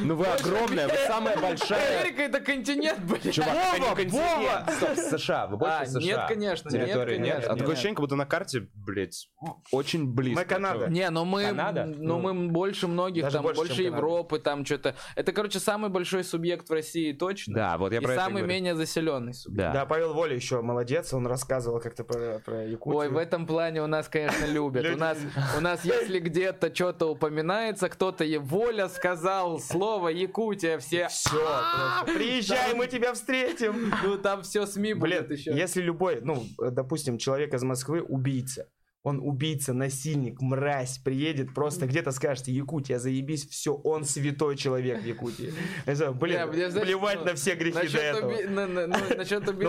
[0.05, 2.01] Ну вы огромная, вы самая большая.
[2.01, 3.33] Америка это континент, блин.
[3.33, 4.71] Чувак, континент.
[4.77, 6.01] Стоп, США, вы больше А, США.
[6.01, 7.45] нет, конечно, нет, Территории нет.
[7.49, 9.31] А такое ощущение, как будто на карте, блядь,
[9.73, 10.41] очень близко.
[10.41, 10.87] Мы Канада.
[10.91, 11.87] Не, но мы, Канада?
[11.87, 13.83] но Ну, мы больше многих, там больше.
[13.83, 14.95] Европы, там что-то.
[15.17, 17.55] Это, короче, самый большой субъект в России точно.
[17.55, 19.73] Да, вот я про это самый менее заселенный субъект.
[19.73, 19.81] Да.
[19.81, 22.99] Да, Павел Воля еще молодец, он рассказывал как-то про, про Якутию.
[22.99, 24.87] Ой, в этом плане у нас, конечно, любят.
[24.87, 25.19] У нас,
[25.57, 31.09] у нас, если где-то что-то упоминается, кто-то Воля сказал слово Якутия, все.
[31.09, 33.93] Все, приезжай, мы тебя встретим.
[34.03, 35.53] Ну там все СМИ будет еще.
[35.57, 38.69] если любой, ну, допустим, человек из Москвы убийца,
[39.03, 45.07] он убийца, насильник, мразь, приедет, просто где-то скажет, Якутия, заебись, все, он святой человек в
[45.07, 45.53] Якутии.
[45.87, 48.35] Блин, плевать ну, на все грехи до этого.
[48.67, 49.69] ну, насчет убийцы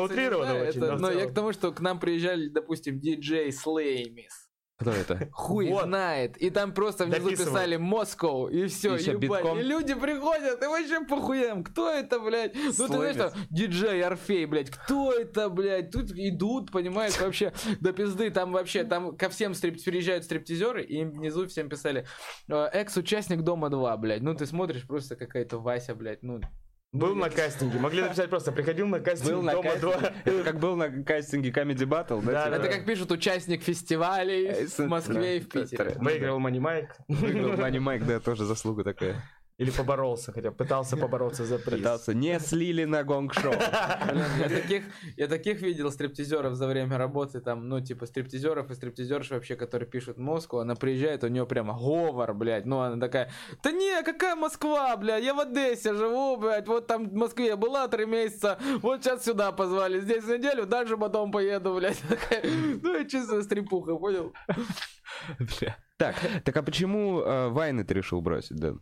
[0.99, 4.48] но я к тому, что к нам приезжали, допустим, диджей Слеймис.
[4.79, 5.27] Кто это?
[5.33, 5.83] Хуй Вот.
[5.85, 6.37] знает.
[6.37, 7.53] И там просто внизу Дописывают.
[7.53, 9.59] писали Москва, и все, И битком.
[9.59, 11.63] И люди приходят, и вообще похуям.
[11.65, 12.55] Кто это, блядь?
[12.55, 15.91] Ну, ты знаешь, что диджей Орфей, блядь, кто это, блядь?
[15.91, 18.29] Тут идут, понимаешь, вообще до пизды.
[18.29, 22.05] Там вообще, там ко всем стрип- приезжают стриптизеры, и им внизу всем писали
[22.47, 24.21] э, экс-участник Дома 2, блядь.
[24.21, 26.39] Ну, ты смотришь, просто какая-то Вася, блядь, ну...
[26.91, 29.91] Был на кастинге, могли написать просто, приходил на кастинг Был на Дома 2.
[29.91, 30.21] кастинге.
[30.25, 32.31] Это как был на кастинге Comedy Battle, да?
[32.31, 32.55] Да, типа?
[32.55, 35.95] Это как пишут участник фестивалей Э, в Москве и в Питере.
[35.99, 36.95] Выиграл Мани Майк.
[37.07, 39.21] Выиграл Мани Майк, да, тоже заслуга такая.
[39.59, 41.79] Или поборолся, хотя пытался побороться за приз.
[41.79, 42.13] Пытался.
[42.13, 43.51] Не слили на гонг-шоу.
[43.51, 44.83] Блин, я таких,
[45.17, 49.89] я таких видел стриптизеров за время работы, там, ну, типа, стриптизеров и стриптизерш вообще, которые
[49.89, 54.37] пишут Москву, она приезжает, у нее прямо говор, блядь, ну, она такая, да не, какая
[54.37, 59.03] Москва, блядь, я в Одессе живу, блядь, вот там в Москве была три месяца, вот
[59.03, 62.43] сейчас сюда позвали, здесь неделю, дальше потом поеду, блядь, такая,
[62.81, 64.33] ну, и чисто стрипуха, понял?
[65.37, 65.77] Бля.
[65.97, 68.81] Так, так а почему э, Вайны ты решил бросить, Дэн?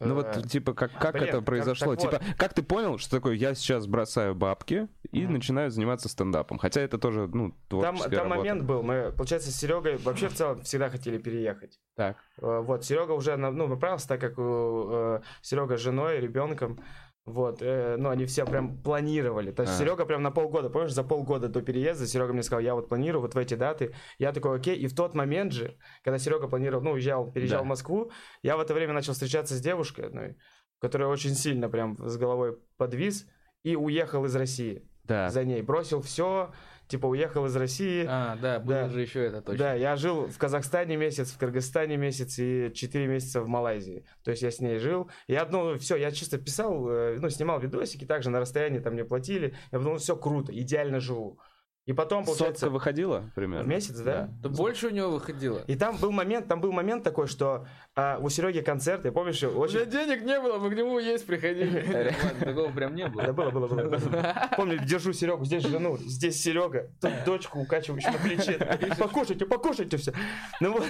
[0.00, 1.88] Ну вот, Э, типа, как, как блин, это как- произошло?
[1.88, 1.98] вот.
[2.00, 5.34] Типа, как ты понял, что такое, я сейчас бросаю бабки и Мгм.
[5.34, 6.56] начинаю заниматься стендапом?
[6.58, 8.38] Хотя это тоже, ну, Там, творческая там работа.
[8.38, 11.78] момент был, мы, получается, с Серегой вообще в целом всегда хотели переехать.
[11.96, 12.16] Так.
[12.40, 16.80] Э, Вот, Серега уже, ну, направился, так как у Серега с женой, ребенком,
[17.26, 19.52] вот, э, ну, они все прям планировали.
[19.52, 19.78] То есть А.
[19.78, 23.20] Серега прям на полгода, помнишь, за полгода до переезда Серега мне сказал, я вот планирую
[23.22, 23.94] вот в эти даты.
[24.18, 24.76] Я такой, окей.
[24.76, 27.64] И в тот момент же, когда Серега планировал, ну, уезжал, переезжал Да.
[27.64, 28.10] в Москву,
[28.42, 30.36] я в это время начал встречаться с девушкой одной,
[30.80, 33.26] которая очень сильно прям с головой подвис
[33.62, 35.28] и уехал из России Да.
[35.28, 35.62] за ней.
[35.62, 36.52] Бросил все,
[36.90, 38.04] типа уехал из России.
[38.06, 38.88] А, да, было Да.
[38.90, 39.58] же еще это точно.
[39.64, 44.04] Да, я жил в Казахстане месяц, в Кыргызстане месяц и 4 месяца в Малайзии.
[44.24, 45.10] То есть я с ней жил.
[45.28, 49.04] Я, ну, все, я чисто писал, э, ну, снимал видосики, также на расстоянии там мне
[49.04, 49.54] платили.
[49.72, 51.38] Я подумал, все круто, идеально живу.
[51.86, 53.66] И потом, получается, Сотка выходила в примерно?
[53.66, 54.28] месяц, да?
[54.42, 55.60] Да больше у него выходило.
[55.66, 57.66] И там был момент, там был момент такой, что
[58.00, 59.90] а, у Сереги концерт, я помнишь, У меня очень...
[59.90, 61.84] денег не было, мы к нему есть приходили.
[62.40, 63.50] Такого прям не Да было.
[63.50, 64.48] было, было, было.
[64.56, 68.58] Помню, держу Серегу, здесь жену, здесь Серега, тут дочку укачивающую на плече.
[68.98, 70.12] Покушайте, покушайте все.
[70.60, 70.84] Ну вот,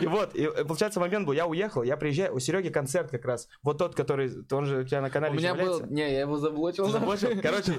[0.00, 3.48] и вот, и получается момент был, я уехал, я приезжаю, у Сереги концерт как раз,
[3.62, 5.86] вот тот, который, он же у тебя на У канале меня еще был...
[5.86, 6.86] Не, я его заблочил.
[6.86, 7.30] Заблочил?
[7.42, 7.72] Короче,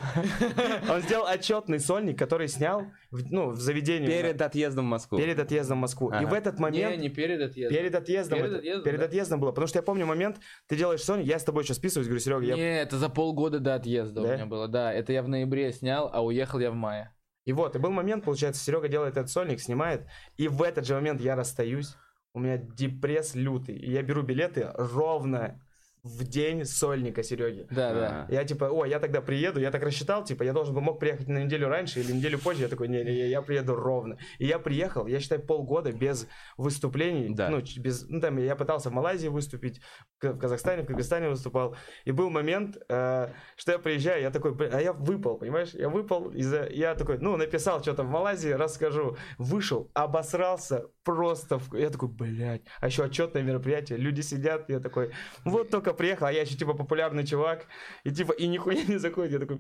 [0.90, 4.08] он сделал отчетный сольник, который снял, в- ну, в заведении.
[4.08, 5.18] Перед отъездом в Москву.
[5.18, 6.12] перед отъездом в Москву.
[6.12, 6.98] И в этот Не, момент...
[6.98, 7.78] не перед отъездом.
[7.78, 9.06] Перед отъездом, Перед это- отъездом, перед да.
[9.06, 9.50] отъездом было.
[9.52, 12.44] Потому что я помню момент, ты делаешь Sony, я с тобой еще списываюсь, говорю, Серега,
[12.46, 14.30] я Не, это за полгода до отъезда Да?
[14.30, 14.68] у меня было.
[14.68, 17.14] Да, это я в ноябре снял, а уехал я в мае.
[17.46, 20.06] И вот, и был момент, получается, Серега делает этот сольник, снимает,
[20.38, 21.96] и в этот же момент я расстаюсь,
[22.34, 25.60] у меня депресс лютый, и я беру билеты ровно
[26.04, 27.68] в день сольника Сереги.
[27.70, 28.28] Да, да.
[28.30, 31.28] Я типа, о, я тогда приеду, я так рассчитал, типа, я должен был мог приехать
[31.28, 34.18] на неделю раньше или неделю позже, я такой, не, не, не, я приеду ровно.
[34.40, 37.50] И я приехал, я считаю, полгода без выступлений, Да.
[37.50, 39.80] ну, без, ну, там, я пытался в Малайзии выступить,
[40.22, 44.72] в Казахстане, в Кыргызстане выступал, и был момент, э, что я приезжаю, я такой, «Блин,
[44.74, 49.18] а я выпал, понимаешь, я выпал, из-за, я такой, ну, написал что-то в Малайзии, расскажу,
[49.38, 55.12] вышел, обосрался просто, в- я такой, блядь, а еще отчетное мероприятие, люди сидят, я такой,
[55.46, 57.68] вот только приехал, а я еще типа популярный чувак,
[58.04, 59.60] и типа, и нихуя не заходит, я такой,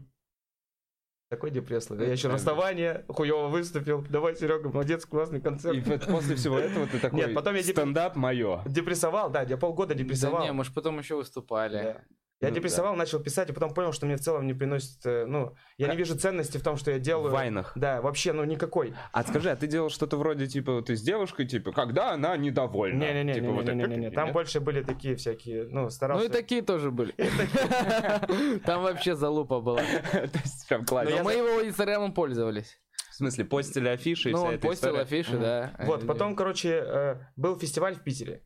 [1.30, 1.89] такой депресс.
[1.89, 4.06] Я еще расставание, хуево выступил.
[4.10, 5.78] Давай, Серега, молодец, классный концерт.
[5.78, 8.62] И после всего этого ты такой, Нет, потом я стендап мое.
[8.65, 10.39] Депрессовал, да, я полгода депрессовал.
[10.39, 11.82] Да не, мы же потом еще выступали.
[11.82, 12.02] Да.
[12.41, 15.25] Я Ну, депрессовал, начал писать, и потом понял, что мне в целом не приносит, э,
[15.27, 15.99] ну, я не Как?
[15.99, 17.32] вижу ценности в том, что я В делаю.
[17.32, 17.71] вайнах.
[17.75, 18.95] Да, вообще, ну, никакой.
[19.12, 22.99] А скажи, а ты делал что-то вроде, типа, ты с девушкой, типа, когда она недовольна?
[23.04, 24.10] Не-не-не, Типа, вот не-не-не, это- не-не.
[24.12, 24.34] там нет?
[24.34, 26.25] больше были такие всякие, ну, Ну старался.
[26.25, 27.13] и такие тоже были.
[28.65, 29.82] Там вообще залупа была.
[30.12, 31.12] То есть прям Ну, классно.
[31.12, 32.80] Но я мы его инстаграмом пользовались.
[33.12, 35.75] смысле, постили афиши и Ну, вся он постил афиши, да.
[35.86, 38.41] Вот, потом, короче, э, был фестиваль в Питере.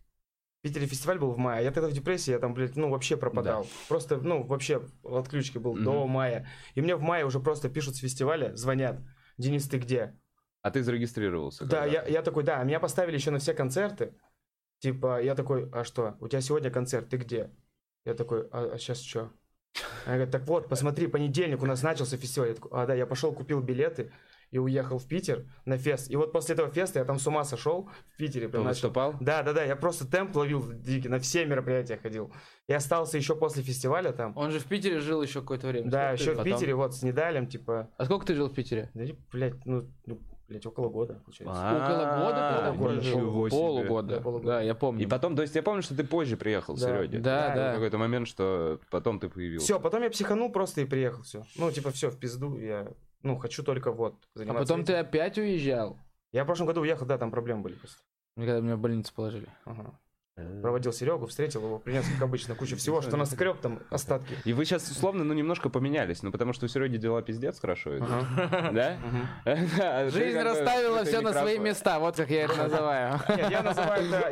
[0.65, 1.63] Питере фестиваль был в мае.
[1.63, 3.67] Я тогда в депрессии, я там, блядь, ну, вообще пропадал.
[3.87, 6.09] Просто, ну, вообще в отключке был до Мгм.
[6.09, 6.47] мая.
[6.73, 8.99] И мне в мае уже просто пишут с фестиваля, звонят.
[9.37, 10.19] Денис, ты где?
[10.63, 11.65] А ты зарегистрировался?
[11.65, 14.15] Да, я, я такой, да, меня поставили еще на все концерты.
[14.79, 17.51] Типа, я такой, а что, у тебя сегодня концерт, ты где?
[18.03, 19.29] Я такой, а, сейчас что?
[20.05, 22.49] Она говорит, так вот, посмотри, понедельник у нас начался фестиваль.
[22.49, 24.11] Я такой, а, да, я пошел, купил билеты
[24.51, 26.09] и уехал в Питер на фест.
[26.09, 28.45] И вот после этого феста я там с ума сошел в Питере.
[28.47, 28.87] Ты Прям начал.
[28.87, 29.15] выступал?
[29.19, 32.31] Да, да, да, я просто темп ловил дикий, на все мероприятия ходил.
[32.67, 34.35] Я остался еще после фестиваля там.
[34.37, 35.89] Он же в Питере жил еще какое-то время.
[35.89, 36.53] Да, Сколько еще в потом?
[36.53, 38.89] Питере, вот, с Недалем, типа, А сколько ты жил в Питере?
[38.93, 41.59] да, блядь, ну, ну, блядь, около года, получается.
[41.59, 43.19] Около года ты там полугода, прожил?
[43.19, 43.59] ничего себе.
[43.59, 44.07] Полугода.
[44.15, 44.47] Да, полугода.
[44.47, 45.03] Да, я помню.
[45.03, 46.79] И потом, то есть я помню, что ты позже приехал, Да.
[46.81, 47.19] Серега.
[47.19, 47.71] Да, Да, да.
[47.71, 49.65] В какой-то момент, что потом ты появился.
[49.65, 51.43] Все, потом я психанул просто и приехал, все.
[51.57, 52.87] Ну, типа, все, в пизду, я,
[53.23, 55.01] ну, хочу только вот А заниматься потом ты этим.
[55.07, 55.97] опять уезжал.
[56.31, 57.97] Я в прошлом году уехал, да, там проблемы были просто.
[58.35, 59.47] Мне Когда меня в больницу положили.
[59.65, 59.97] Ага.
[60.61, 64.35] Проводил Серегу, встретил его, принес, как обычно, кучу всего, что наскреб там остатки.
[64.43, 67.97] И вы сейчас условно, ну, немножко поменялись, ну, потому что у Сереги дела пиздец хорошо
[67.99, 68.09] идут.
[68.73, 68.97] Да?
[70.09, 73.21] Жизнь расставила все на свои места, вот как я это называю.
[73.49, 73.61] Я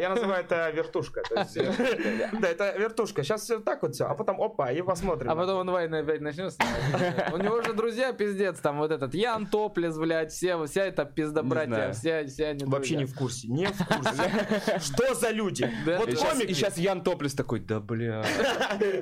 [0.10, 1.24] называю это, вертушка.
[1.32, 3.24] э, Да, это вертушка.
[3.24, 5.32] Сейчас все так вот все, а потом опа, и посмотрим.
[5.32, 7.32] А потом он войны опять начнет снимать.
[7.32, 11.94] У него же друзья пиздец, там вот этот Ян Топлес, блядь, все, вся эта пиздобратья,
[11.94, 14.80] все, все они Вообще не в курсе, не в курсе.
[14.82, 15.72] Что за люди?
[15.94, 16.00] Да.
[16.00, 18.24] Вот И сейчас, и сейчас Ян Топлес такой, да бля,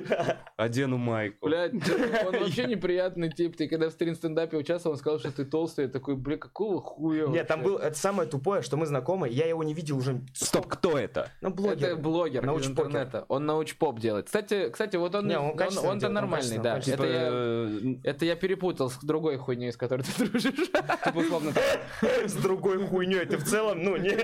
[0.56, 1.46] одену майку.
[1.46, 3.56] Блядь, он вообще неприятный тип.
[3.56, 5.86] Ты когда в стрим-стендапе участвовал, он сказал, что ты толстый.
[5.86, 9.46] Я такой, бля, какого хуя Нет, там был, это самое тупое, что мы знакомы, я
[9.46, 11.30] его не видел уже, Стоп, кто это?
[11.40, 11.88] ну, блогер.
[11.88, 13.24] Это блогер из интернета.
[13.28, 14.26] Он научпоп делает.
[14.26, 16.78] Кстати, кстати, вот он, Не, он он, качественно он-то нормальный, да.
[16.78, 20.52] Это я, э, это я перепутал с другой хуйней, с которой ты дружишь.
[20.52, 21.52] типа, условно,
[22.24, 23.24] с другой хуйней.
[23.26, 24.16] Ты в целом, ну, не,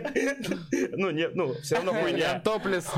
[0.96, 2.40] ну, не, ну, все равно Ян хуйня.
[2.59, 2.90] Топлес.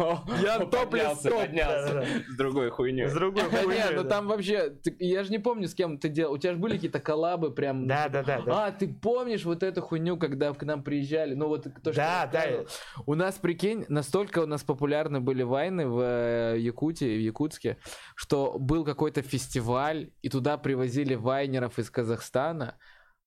[0.43, 3.07] Ян Топлес поднялся, с другой хуйней.
[3.07, 3.91] С другой хуйней.
[3.91, 6.35] не, ну там вообще, я же не помню, с кем ты делал.
[6.35, 7.87] У тебя же были какие-то коллабы прям.
[7.87, 8.67] Да, да, да, да.
[8.67, 11.35] А, ты помнишь вот эту хуйню, когда к нам приезжали?
[11.35, 12.65] Ну вот то, что Да, я да.
[13.07, 17.79] У нас, прикинь, настолько у нас популярны были вайны в э, Якутии, в Якутске,
[18.15, 22.77] что был какой-то фестиваль, и туда привозили вайнеров из Казахстана.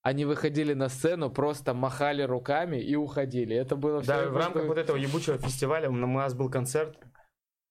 [0.03, 3.55] Они выходили на сцену, просто махали руками и уходили.
[3.55, 6.97] Это было Да, всё в рамках вот этого ебучего фестиваля у нас был концерт.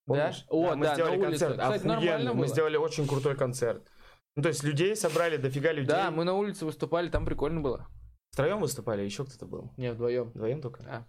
[0.05, 0.43] Помнишь?
[0.49, 1.59] О, мы да, сделали концерт.
[1.59, 2.33] Кстати, нормально.
[2.33, 2.47] Мы было.
[2.47, 3.87] сделали очень крутой концерт.
[4.35, 5.87] Ну, то есть людей собрали, дофига людей.
[5.87, 7.87] Да, мы на улице выступали, там прикольно было.
[8.31, 9.71] Втроем выступали, еще кто-то был.
[9.77, 10.31] Не, вдвоем.
[10.31, 10.81] Вдвоем только.
[10.81, 11.07] Да.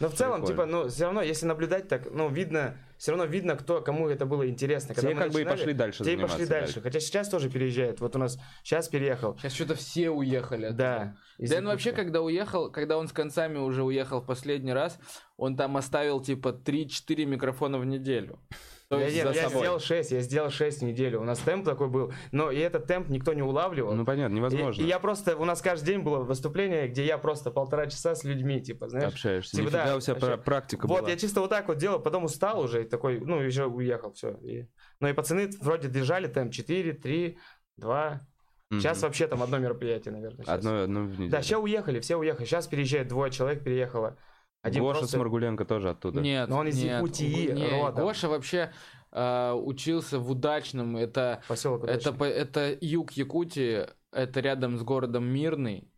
[0.00, 0.66] Но в целом, Прикольно.
[0.66, 4.26] типа, ну, все равно, если наблюдать так, ну, видно, все равно видно, кто, кому это
[4.26, 4.94] было интересно.
[4.94, 6.80] Когда Те мы как бы и пошли дальше Те и пошли дальше.
[6.80, 8.00] Хотя сейчас тоже переезжает.
[8.00, 9.36] Вот у нас сейчас переехал.
[9.38, 10.70] Сейчас что-то все уехали.
[10.70, 11.16] Да.
[11.38, 14.98] Дэн вообще, когда уехал, когда он с концами уже уехал в последний раз,
[15.36, 18.40] он там оставил типа 3-4 микрофона в неделю.
[18.90, 19.58] Я, я- за я собой.
[19.60, 21.20] сделал 6, я сделал 6 в неделю.
[21.20, 23.92] У нас темп такой был, но и этот темп никто не улавливал.
[23.94, 24.80] Ну, понятно, И- невозможно.
[24.82, 28.24] И, я просто, у нас каждый день было выступление, где я просто полтора часа с
[28.24, 29.12] людьми, типа, знаешь.
[29.12, 29.56] общаешься.
[29.56, 30.26] типа, да, у тебя вообще.
[30.26, 31.10] пра- практика Вот, была.
[31.10, 34.14] я чисто вот так вот делал, потом устал уже, и такой, ну, и уже уехал,
[34.14, 34.38] все.
[35.00, 37.36] Ну и пацаны вроде держали темп 4, 3,
[37.76, 38.20] 2.
[38.70, 38.80] Мгм.
[38.80, 40.44] Сейчас вообще там одно мероприятие, наверное.
[40.46, 40.54] щас.
[40.54, 41.30] Одно, одно в неделю.
[41.30, 42.46] Да, все уехали, все уехали.
[42.46, 44.16] Сейчас переезжает двое человек, переехало.
[44.62, 45.16] Один Гоша просто...
[45.16, 46.20] Сморгуленко тоже оттуда.
[46.20, 48.04] Нет, Но он из нет, Якутии не, родом.
[48.04, 48.72] Гоша вообще
[49.12, 50.96] э, учился в удачном.
[50.96, 55.88] Это, Поселок это, по- это юг Якутии, это рядом с городом Мирный.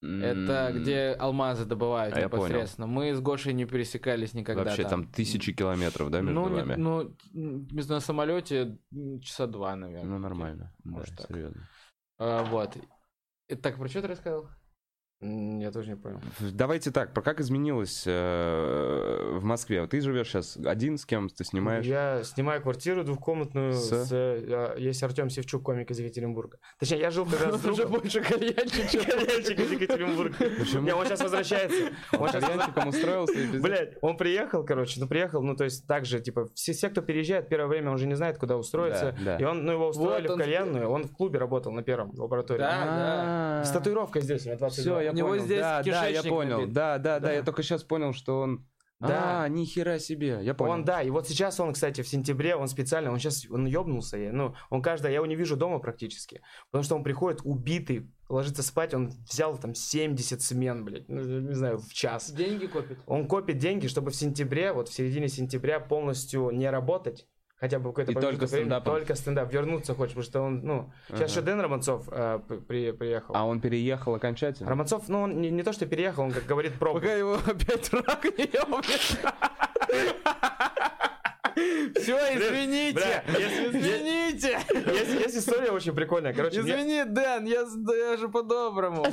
[0.00, 2.86] Это где алмазы добывают А непосредственно.
[2.86, 4.62] Мы с Гошей не пересекались никогда.
[4.62, 6.74] Вообще там тысячи километров, да, между ну, не- вами?
[6.76, 8.78] ну, м, на самолете
[9.20, 10.08] часа два, наверное.
[10.08, 10.72] Ну, нормально.
[10.84, 11.26] Да, Может, так.
[11.26, 11.68] серьезно.
[12.18, 12.76] А, вот.
[13.48, 14.48] И Так, про что ты рассказал?
[15.20, 16.20] Я тоже не понял.
[16.52, 19.84] Давайте так, про как изменилось э, в Москве?
[19.88, 21.84] Ты живешь сейчас один, с кем ты снимаешь?
[21.84, 23.72] Я снимаю квартиру двухкомнатную.
[23.72, 23.90] С?
[23.90, 24.12] С...
[24.12, 26.58] э, Есть Артем Севчук, комик из Екатеринбурга.
[26.78, 28.00] Точнее, я жил когда с Уже другом.
[28.00, 30.34] больше кальянчик, чем- Кальянчик из Екатеринбурга.
[30.56, 30.82] Почему?
[30.82, 31.90] Не, он сейчас возвращается.
[32.16, 33.34] Он кальянчиком устроился?
[33.60, 37.00] Блять, он приехал, короче, ну приехал, ну то есть так же, типа, все, все, кто
[37.02, 39.16] переезжает, первое время он же не знает, куда устроиться.
[39.18, 39.38] Да, да.
[39.38, 42.60] И он, ну его устроили в кальянную, он в клубе работал на первом, лаборатории.
[42.60, 43.64] Да.
[43.64, 45.07] С татуировкой здесь, у меня 22.
[45.08, 45.44] Я У него понял.
[45.44, 46.60] здесь да, да, я понял.
[46.60, 46.72] набит.
[46.72, 47.32] Да, да, да, Да.
[47.32, 48.66] я только сейчас понял, что он...
[49.00, 49.44] Да.
[49.44, 50.72] А, нихера себе, я понял.
[50.72, 54.16] Он, да, и вот сейчас он, кстати, в сентябре, он специально, он сейчас, он ёбнулся,
[54.16, 56.42] я, ну, он каждый, я его не вижу дома практически,
[56.72, 61.54] потому что он приходит убитый, ложится спать, он взял там 70 смен, блядь, ну, не
[61.54, 62.32] знаю, в час.
[62.32, 62.98] Деньги копит.
[63.06, 67.28] Он копит деньги, чтобы в сентябре, вот в середине сентября полностью не работать,
[67.60, 68.94] хотя бы какой-то только стендапом.
[68.94, 71.30] только стендап, вернуться хочешь, потому что он, ну, сейчас Ага.
[71.30, 73.34] еще Дэн Романцов э, при- приехал.
[73.36, 74.68] А он переехал окончательно?
[74.70, 77.04] Романцов, ну, он не, не то, что переехал, он, как говорит, пробует.
[77.04, 78.48] Пока его опять рак не.
[81.94, 83.22] Все, извините.
[83.26, 84.58] Извините.
[85.24, 89.04] Есть, история очень прикольная, короче, Извини, Дэн, я, же по-доброму.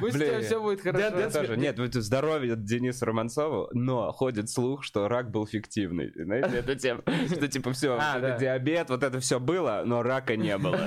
[0.00, 1.54] Пусть у тебя все будет хорошо.
[1.54, 6.12] Нет, здоровье Денису Романцову, но ходит слух, что рак был фиктивный.
[6.14, 10.56] Знаете, это тема, что типа все, А, диабет, вот это все было, но рака не
[10.58, 10.78] было.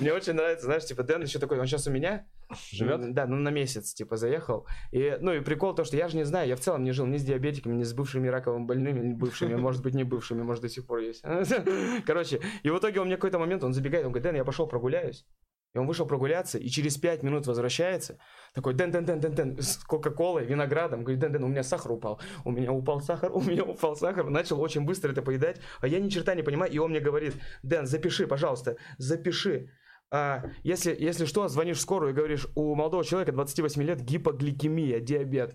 [0.00, 2.26] Мне очень нравится, знаешь, типа, Дэн еще такой, он сейчас у меня.
[2.72, 3.12] Живет?
[3.12, 4.66] Да, ну на месяц, типа, заехал.
[4.90, 7.06] И, ну и прикол то, что я же не знаю, я в целом не жил
[7.06, 10.68] ни с диабетиками, ни с бывшими раковыми больными, бывшими, может быть, не бывшими, может, до
[10.68, 11.22] сих пор есть.
[12.06, 14.66] Короче, и в итоге он мне какой-то момент, он забегает, он говорит, Дэн, я пошел
[14.66, 15.26] прогуляюсь.
[15.72, 18.18] И он вышел прогуляться, и через пять минут возвращается.
[18.54, 21.04] Такой, Дэн, Дэн, Дэн, Дэн, Дэн, с Кока-Колой, виноградом.
[21.04, 22.20] Говорит, Дэн, Дэн, у меня сахар упал.
[22.44, 24.28] У меня упал сахар, у меня упал сахар.
[24.28, 25.60] Начал очень быстро это поедать.
[25.80, 26.72] А я ни черта не понимаю.
[26.72, 29.70] И он мне говорит, Дэн, запиши, пожалуйста, запиши.
[30.12, 34.98] А, если, если что, звонишь в скорую и говоришь, у молодого человека 28 лет гипогликемия,
[34.98, 35.54] диабет.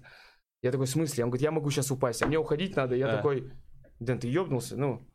[0.65, 1.23] Я такой, в смысле?
[1.23, 2.95] Он говорит, я могу сейчас упасть, а мне уходить надо.
[2.95, 3.17] Я Да.
[3.17, 3.51] такой,
[3.99, 4.75] Дэн, ты ёбнулся?
[4.75, 5.08] Ну,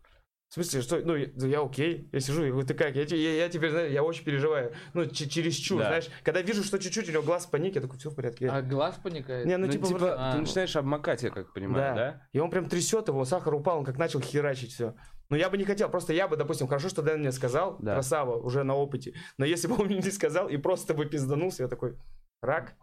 [0.48, 1.00] в смысле, что?
[1.00, 2.08] Ну, я, я окей.
[2.12, 2.94] Я сижу, я говорю, ты как?
[2.94, 4.72] Я, я, я теперь, знаешь, я очень переживаю.
[4.94, 5.88] Ну, ч- через чур, Да.
[5.88, 6.08] знаешь.
[6.22, 8.48] Когда вижу, что чуть-чуть у него глаз в панике, я такой, все в порядке.
[8.48, 9.44] А глаз паникает?
[9.44, 10.42] Не, ну, Ну, типа, типа, вот- а, ты ну.
[10.44, 12.28] начинаешь обмакать, я как понимаю, да?
[12.32, 14.94] И он прям трясет его, сахар упал, он как начал херачить все.
[15.30, 17.94] Но я бы не хотел, просто я бы, допустим, хорошо, что Дэн мне сказал, Да.
[17.94, 19.14] красава, уже на опыте.
[19.36, 21.96] Но если бы он мне не сказал и просто бы пизданулся, я такой,
[22.40, 22.74] рак?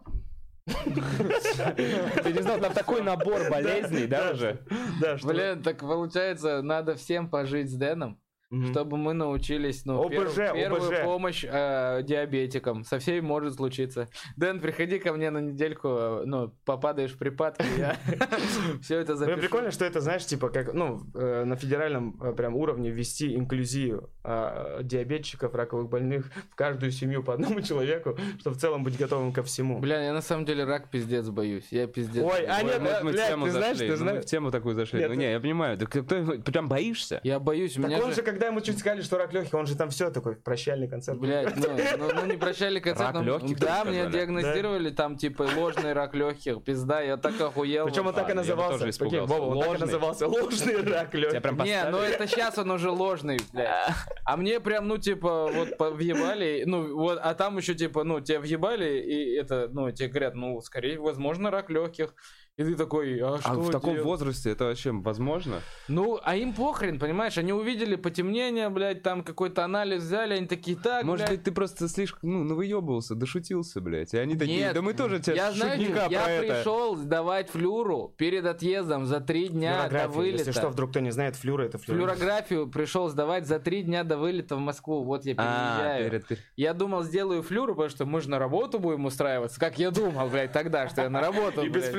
[0.68, 4.60] Ты не знал, там такой набор болезней, да, уже?
[5.00, 5.28] Да, что...
[5.28, 8.72] Блин, так получается, надо всем пожить с Дэном, Мгм.
[8.72, 11.00] чтобы мы научились, ну, ОБЖ, пер- первую ОБЖ.
[11.04, 12.82] помощь э, диабетикам.
[12.82, 14.08] Со всеми может случиться.
[14.36, 17.96] Дэн, приходи ко мне на недельку, э, ну, попадаешь в припадки, я
[18.80, 19.38] все это Ну, запишу.
[19.40, 24.08] прикольно, что это, знаешь, типа, как, ну, э, на федеральном э, прям уровне ввести инклюзию
[24.24, 29.32] а, диабетчиков, раковых больных в каждую семью по одному человеку, чтобы в целом быть готовым
[29.32, 29.78] ко всему.
[29.78, 31.66] Бля, я на самом деле рак пиздец боюсь.
[31.70, 32.24] Я пиздец.
[32.24, 34.50] Ой, а нет, Мы- в тему ты знаешь, зашли, ты ну, мы знаешь- в тему
[34.50, 35.06] такую зашли.
[35.06, 37.20] Ну не, я понимаю, ты прям боишься?
[37.24, 38.16] Я боюсь, у Так меня он же...
[38.16, 41.18] же, когда ему чуть сказали, что рак легких, он же там все такой, прощальный концерт.
[41.18, 41.66] Блять, ну,
[41.98, 43.12] ну, ну, не прощали концерт.
[43.14, 44.12] Рак лёгких, Да, мне сказали?
[44.12, 46.62] диагностировали там типа ложный рак легких.
[46.62, 47.86] Пизда, я так охуел.
[47.86, 48.14] Причем он вот.
[48.14, 48.78] так А, и я бы назывался.
[48.78, 49.20] тоже Прикинь.
[49.22, 49.86] Вова, он так и Ложный.
[49.86, 50.26] назывался.
[50.28, 51.42] Ложный рак Тебя легких.
[51.42, 53.92] прям Не, ну это сейчас он уже ложный, блядь.
[54.24, 58.38] А мне прям, ну, типа, вот въебали, ну, вот, а там еще, типа, ну, тебя
[58.38, 62.14] въебали, и это, ну, тебе говорят, ну, скорее, возможно, рак легких.
[62.58, 65.60] И ты такой, а что А в таком возрасте это вообще возможно?
[65.86, 67.38] Ну, а им похрен, понимаешь?
[67.38, 71.52] Они увидели потемнение, блядь, там какой-то анализ взяли, они такие, так, Может блядь, быть, ты
[71.52, 74.12] просто слишком, ну, навыебывался, дошутился, блядь.
[74.12, 76.54] И они такие, Нет, да мы тоже тебя Я, знаешь, шутника я про это.
[76.54, 80.38] пришел сдавать флюру перед отъездом за три дня до вылета.
[80.38, 81.96] Если что, вдруг кто не знает, флюра это флюра.
[81.96, 85.04] Флюорографию пришел сдавать за три дня до вылета в Москву.
[85.04, 86.10] Вот я А, переезжаю.
[86.10, 89.60] перед- перед- Я думал, сделаю флюру, потому что мы же на работу будем устраиваться.
[89.60, 91.92] Как я думал, блядь, тогда, что я на работу, И без блядь.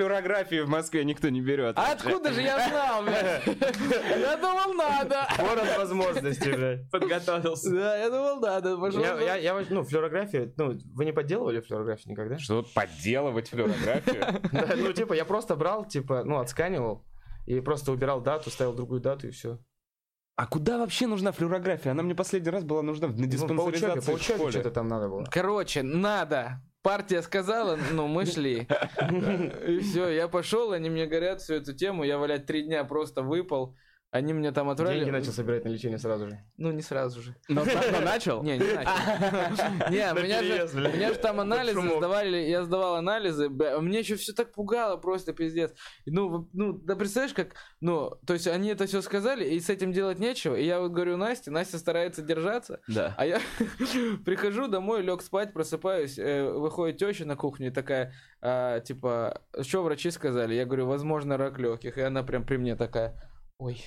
[0.50, 1.78] Флюорографии в Москве никто не берет.
[1.78, 3.46] А откуда же я знал, блядь?
[4.20, 5.28] Я думал, надо.
[5.38, 6.90] Город возможностей, блядь.
[6.92, 7.72] подготовился?
[7.72, 9.00] Да, я думал, надо.
[9.00, 12.38] Я, я, я, ну, флюорография, ну, вы не подделывали флюорографию никогда?
[12.38, 14.24] Что, подделывать флюорографию?
[14.52, 17.06] Да, Ну, типа, я просто брал, типа, ну, отсканивал,
[17.46, 19.60] и просто убирал дату, ставил другую дату, и все.
[20.36, 21.92] А куда вообще нужна флюорография?
[21.92, 24.88] Она мне последний раз была нужна на Ну, по учебе, диспансеризации по учебе что-то там
[24.88, 25.26] надо было.
[25.30, 26.62] Короче, надо.
[26.82, 28.68] Партия сказала, ну, мы шли.
[29.68, 33.22] И все, я пошел, они мне говорят всю эту тему, я, валять, три дня просто
[33.22, 33.76] выпал.
[34.12, 35.02] Они меня там отправили.
[35.02, 36.40] Деньги начал собирать на лечение сразу же.
[36.58, 37.36] Ну, не сразу же.
[37.48, 38.42] Но, но начал?
[38.42, 38.92] Не, не начал.
[39.92, 44.34] Не, меня же, меня же там анализы сдавали, я сдавал анализы, а мне еще все
[44.34, 45.74] так пугало, просто пиздец.
[46.08, 49.92] Ну, ну, да представляешь, как, ну, то есть они это все сказали, и с этим
[49.92, 50.56] делать нечего.
[50.56, 53.14] И я вот говорю Насте, Настя старается держаться, Да.
[53.18, 53.40] а я
[54.26, 59.84] прихожу домой, лег спать, просыпаюсь, э, выходит теща на кухню и такая, а, типа, что
[59.84, 60.56] врачи сказали?
[60.56, 61.98] Я говорю, возможно, рак легких.
[61.98, 63.16] И она прям при мне такая,
[63.60, 63.86] ой.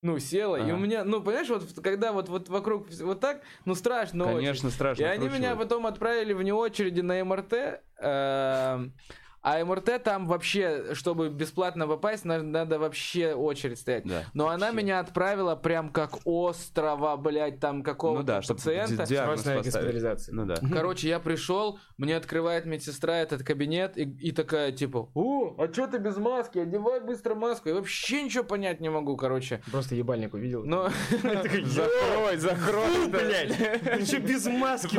[0.00, 0.74] Ну, села, и Ага.
[0.74, 4.36] у меня, ну, понимаешь, вот когда вот, вот вокруг вот так, ну, страшно очень.
[4.36, 5.02] Конечно, страшно.
[5.02, 7.82] И они меня потом отправили вне очереди на МРТ.
[8.00, 8.94] эм,
[9.42, 14.04] А МРТ там вообще, чтобы бесплатно попасть, надо, надо вообще очередь стоять.
[14.04, 14.24] Да.
[14.34, 14.82] Но она Вообще.
[14.82, 19.06] меня отправила прям как острова, блядь, там какого-то Ну да, пациента.
[19.06, 20.34] Срочная госпитализация.
[20.34, 20.56] Ну да.
[20.72, 25.86] Короче, я пришел, мне открывает медсестра этот кабинет и, и такая типа, о, а что
[25.86, 26.58] ты без маски?
[26.58, 27.68] Одевай быстро маску.
[27.68, 29.62] Я вообще ничего понять не могу, короче.
[29.70, 30.64] Просто ебальник увидел.
[30.64, 33.56] Но Закрой, закрой, блядь.
[33.56, 34.98] Ты еще без маски.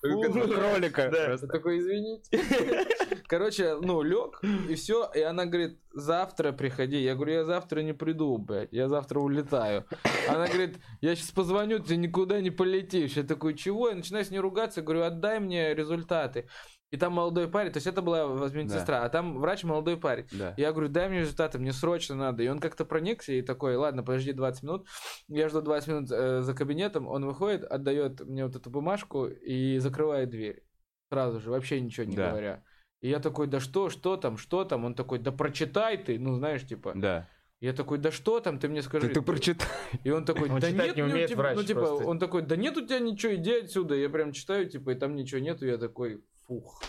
[0.00, 1.38] Кролика.
[1.50, 2.40] Такой, извините.
[3.28, 5.10] Короче, ну, лег, и все.
[5.14, 6.98] И она говорит, завтра приходи.
[7.02, 8.72] Я говорю, я завтра не приду, блядь.
[8.72, 9.84] Я завтра улетаю.
[10.28, 13.12] Она говорит, я сейчас позвоню, ты никуда не полетишь.
[13.12, 13.88] Я такой, чего?
[13.88, 14.82] Я начинаю с ней ругаться.
[14.82, 16.48] Говорю, отдай мне результаты.
[16.92, 19.06] И там молодой парень, то есть это была медсестра, да.
[19.06, 20.26] а там врач молодой парень.
[20.30, 20.52] Да.
[20.58, 22.42] Я говорю, дай мне результаты, мне срочно надо.
[22.42, 24.86] И он как-то проникся и такой, ладно, подожди 20 минут.
[25.26, 29.78] Я жду 20 минут э, за кабинетом, он выходит, отдает мне вот эту бумажку и
[29.78, 30.64] закрывает дверь.
[31.10, 32.28] Сразу же, вообще ничего не Да.
[32.28, 32.62] говоря.
[33.02, 34.84] И я такой, да что, что там, что там?
[34.84, 36.92] Он такой, да прочитай ты, ну знаешь, типа.
[36.94, 37.28] Да.
[37.60, 39.08] Я такой, да что там, ты мне скажи.
[39.08, 39.68] Ты, ты прочитай.
[40.04, 42.06] И он такой, Он да читать нет, не ну, умеет типа, врач ну, типа, просто.
[42.06, 43.96] он такой, да нет у тебя ничего, иди отсюда.
[43.96, 46.80] Я прям читаю, типа, и там ничего нету, я такой, фух.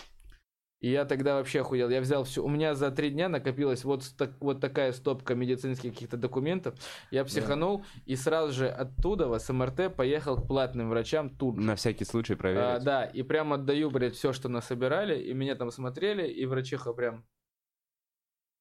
[0.84, 1.88] И я тогда вообще охуел.
[1.88, 2.44] Я взял все.
[2.44, 6.74] У меня за три дня накопилась вот, так, вот такая стопка медицинских каких-то документов.
[7.10, 11.62] Я психанул и сразу же оттуда в СМРТ поехал к платным врачам тут же.
[11.62, 12.84] На всякий случай А, проверить.
[12.84, 17.24] да, и прям отдаю, блядь, все, что насобирали, и меня там смотрели, и врачиха прям...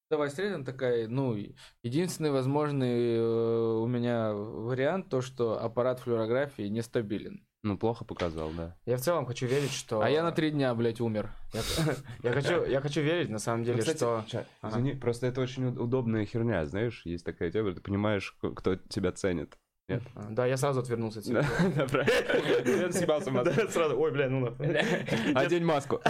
[0.10, 1.36] Давай встретим такая, ну,
[1.82, 3.22] единственный возможный э,
[3.82, 7.46] у меня вариант, то, что аппарат флюорографии нестабилен.
[7.64, 8.76] Ну, плохо показал, да.
[8.86, 10.02] Я в целом хочу верить, что...
[10.02, 11.32] А я на три дня, блядь, умер.
[11.54, 11.62] Я,
[12.24, 14.46] я хочу, я хочу верить, на самом деле, Ну, кстати, что...
[14.62, 14.74] Ага.
[14.74, 19.14] Извини, просто это очень уд- удобная херня, знаешь, есть такая тема, ты понимаешь, кто тебя
[19.14, 19.58] ценит.
[19.90, 20.02] Нет?
[20.16, 21.46] А, Да, я сразу отвернулся от тебя.
[21.76, 22.70] Да, правильно.
[22.86, 23.54] Я съебался маску.
[23.70, 24.78] Сразу, ой, бля, ну нахуй.
[25.34, 26.02] Одень маску.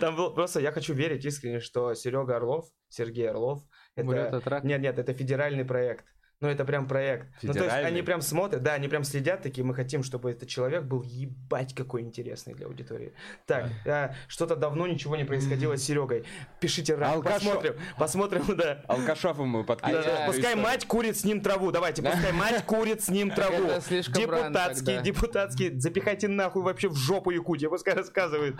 [0.00, 3.62] Там был, просто я хочу верить искренне, что Серега Орлов, Сергей Орлов,
[3.96, 4.40] это...
[4.62, 6.04] Нет, нет, это федеральный проект.
[6.42, 7.28] Ну, это прям проект.
[7.42, 10.46] Ну, то есть они прям смотрят, да, они прям следят такие, мы хотим, чтобы этот
[10.50, 13.14] человек был ебать какой интересный для аудитории.
[13.46, 16.24] Так, а, что-то давно ничего не происходило с Серегой.
[16.60, 18.82] Пишите рак, Алкашо- посмотрим, посмотрим, да.
[18.86, 20.04] Алкашов ему А подкидывает.
[20.04, 21.70] Да, я- Пускай мать курит с ним траву.
[21.72, 23.68] Давайте, пускай мать курит с ним траву.
[23.68, 25.80] Это слишком рано Депутатский, депутатский.
[25.80, 28.56] Запихайте нахуй вообще в жопу Якутии, пускай рассказывает.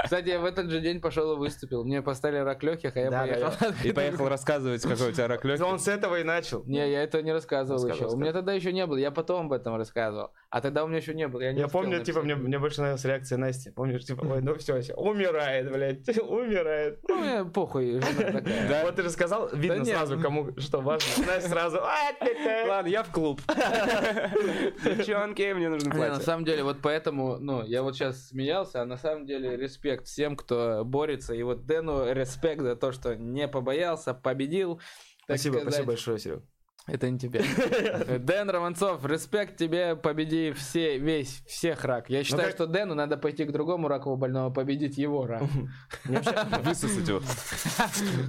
[0.00, 1.84] Кстати, я в этот же день пошел и выступил.
[1.84, 3.74] Мне поставили рак легких, а я Да, да, поехал.
[3.82, 5.66] И поехал рассказывать, какой у тебя рак легких.
[5.66, 6.62] Он с этого и начал.
[6.66, 8.16] Не, я это не рассказывал Рассказывал, еще.
[8.16, 8.96] У меня тогда еще не было.
[8.96, 10.32] Я потом об этом рассказывал.
[10.50, 11.40] А тогда у меня еще не было.
[11.40, 12.48] Я, не Я помню, типа, мне, написать.
[12.48, 13.70] мне больше нравилась реакция Насти.
[13.70, 17.00] Помнишь, типа, ой, ну все, умирает, блядь, умирает.
[17.08, 18.00] Ну, мне похуй.
[18.84, 19.88] Вот ты рассказал, видно нет.
[19.88, 21.24] сразу, кому что важно.
[21.26, 22.66] Настя сразу, «А, тя-тя».
[22.68, 23.40] Ладно, я в клуб.
[24.84, 26.24] Девчонки, мне нужно Не, на платье.
[26.24, 30.36] самом деле, вот поэтому, ну, я вот сейчас смеялся, а на самом деле респект всем,
[30.36, 31.34] кто борется.
[31.34, 34.80] И вот Дэну респект за то, что не побоялся, победил.
[35.24, 35.72] Спасибо, сказать.
[35.72, 36.42] спасибо большое, Серег.
[36.86, 37.42] Это не тебе.
[38.18, 42.08] Дэн Романцов, респект тебе, победи все, весь, всех рак.
[42.08, 45.42] Я считаю, как- что Дэну надо пойти к другому раковому больному, победить его рак.
[46.04, 47.20] Высосать его.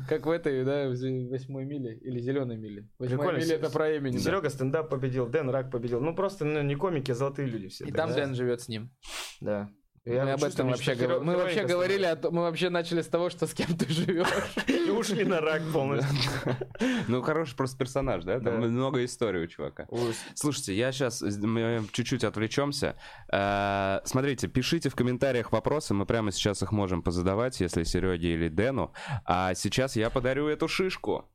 [0.09, 2.89] Как в этой, да, восьмой миле или зеленой миле.
[2.97, 3.37] Прикольно.
[3.37, 4.17] миля это про имени.
[4.17, 6.01] Серега стендап победил, Дэн рак победил.
[6.01, 7.85] Ну просто ну, не комики, а золотые люди все.
[7.85, 8.91] И там Дэн живет с ним.
[9.39, 9.69] Да.
[10.07, 11.25] Мы об этом вообще говорили.
[11.25, 14.27] Мы вообще говорили, о том- мы вообще начали с того, что с кем ты живешь.
[14.67, 16.17] И ушли на рак полностью.
[17.07, 18.39] Ну, хороший просто персонаж, да?
[18.39, 19.87] Там много историй у чувака.
[20.35, 21.23] Слушайте, я сейчас
[21.91, 22.95] чуть-чуть отвлечемся.
[23.31, 28.47] Э, Смотрите, пишите в комментариях вопросы, мы прямо сейчас их можем позадавать, если Сереге или
[28.49, 28.93] Дэну.
[29.25, 31.29] А сейчас я подарю эту шишку.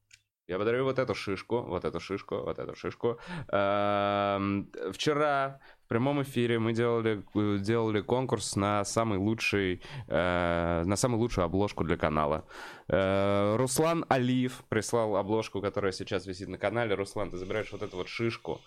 [0.49, 3.19] Я подарю вот эту шишку, вот эту шишку, вот эту шишку.
[3.53, 7.23] Эм, Вчера в прямом эфире мы делали,
[7.59, 12.45] делали конкурс на самый лучший, э, на самую лучшую обложку для канала.
[12.89, 16.97] Э, Руслан Алиев прислал обложку, которая сейчас висит на канале.
[16.97, 18.61] Руслан, ты забираешь вот эту вот шишку.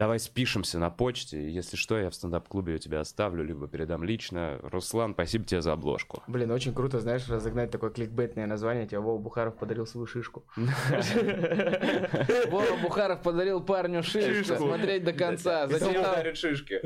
[0.00, 1.48] Давай спишемся на почте.
[1.52, 4.58] Если что, я в стендап-клубе ее тебе оставлю, либо передам лично.
[4.62, 6.20] Руслан, спасибо тебе за обложку.
[6.26, 8.88] Блин, очень круто, знаешь, разогнать такое кликбейтное название.
[8.88, 10.44] Тебе Вова Бухаров подарил свою шишку.
[10.56, 10.72] Вова
[12.82, 14.56] Бухаров подарил парню шишку.
[14.56, 15.68] Смотреть до конца.
[15.68, 16.16] Зачитал.
[16.34, 16.80] шишки.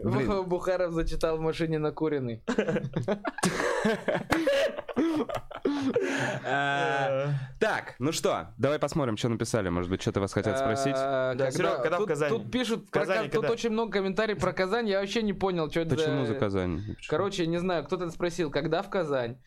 [0.04, 2.40] Вова Бухаров зачитал в машине накуренный.
[6.44, 7.28] Э,
[7.58, 9.68] Так, ну что, давай посмотрим, что написали.
[9.68, 10.94] Может быть, что-то вас хотят спросить.
[10.96, 11.34] А,
[11.98, 12.38] Да, когда в тут- Казани?
[12.38, 14.88] Тут пишут, В про Казани Ка- тут очень много комментариев про Казань.
[14.88, 16.82] Я вообще не понял, что это Почему за- за Казань?
[17.08, 19.38] Короче, не знаю, кто-то спросил, когда в Казань.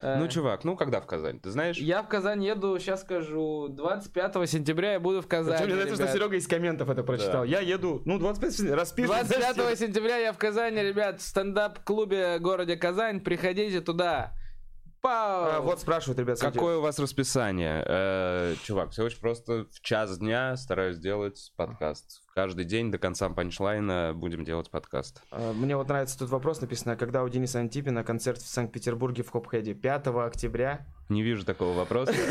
[0.00, 1.40] Э, Ну, чувак, ну когда в Казань?
[1.40, 1.76] Ты знаешь?
[1.78, 5.64] Я в Казань еду, сейчас скажу, 25 сентября я буду в Казани.
[5.66, 6.12] Мне нравится, что.
[6.12, 7.42] Серега из комментов это прочитал.
[7.42, 9.08] Я еду, ну, 25 распишем.
[9.08, 13.20] 25 сентября я в Казани, ребят, в стендап-клубе в городе Казань.
[13.20, 14.34] Приходите туда.
[15.00, 15.44] Пау!
[15.44, 16.38] А, Вот спрашивают, ребят.
[16.38, 16.58] смотрите.
[16.58, 17.84] Какое у вас расписание?
[17.86, 19.66] Э, чувак, все очень просто.
[19.72, 22.22] В час дня стараюсь делать подкаст.
[22.34, 25.22] Каждый день до конца панчлайна будем делать подкаст.
[25.30, 29.30] А, Мне вот нравится тут вопрос написано, когда у Дениса Антипина концерт в Санкт-Петербурге в
[29.30, 29.74] Хопхеде?
[29.74, 30.86] 5 октября.
[31.08, 32.12] Не вижу такого вопроса.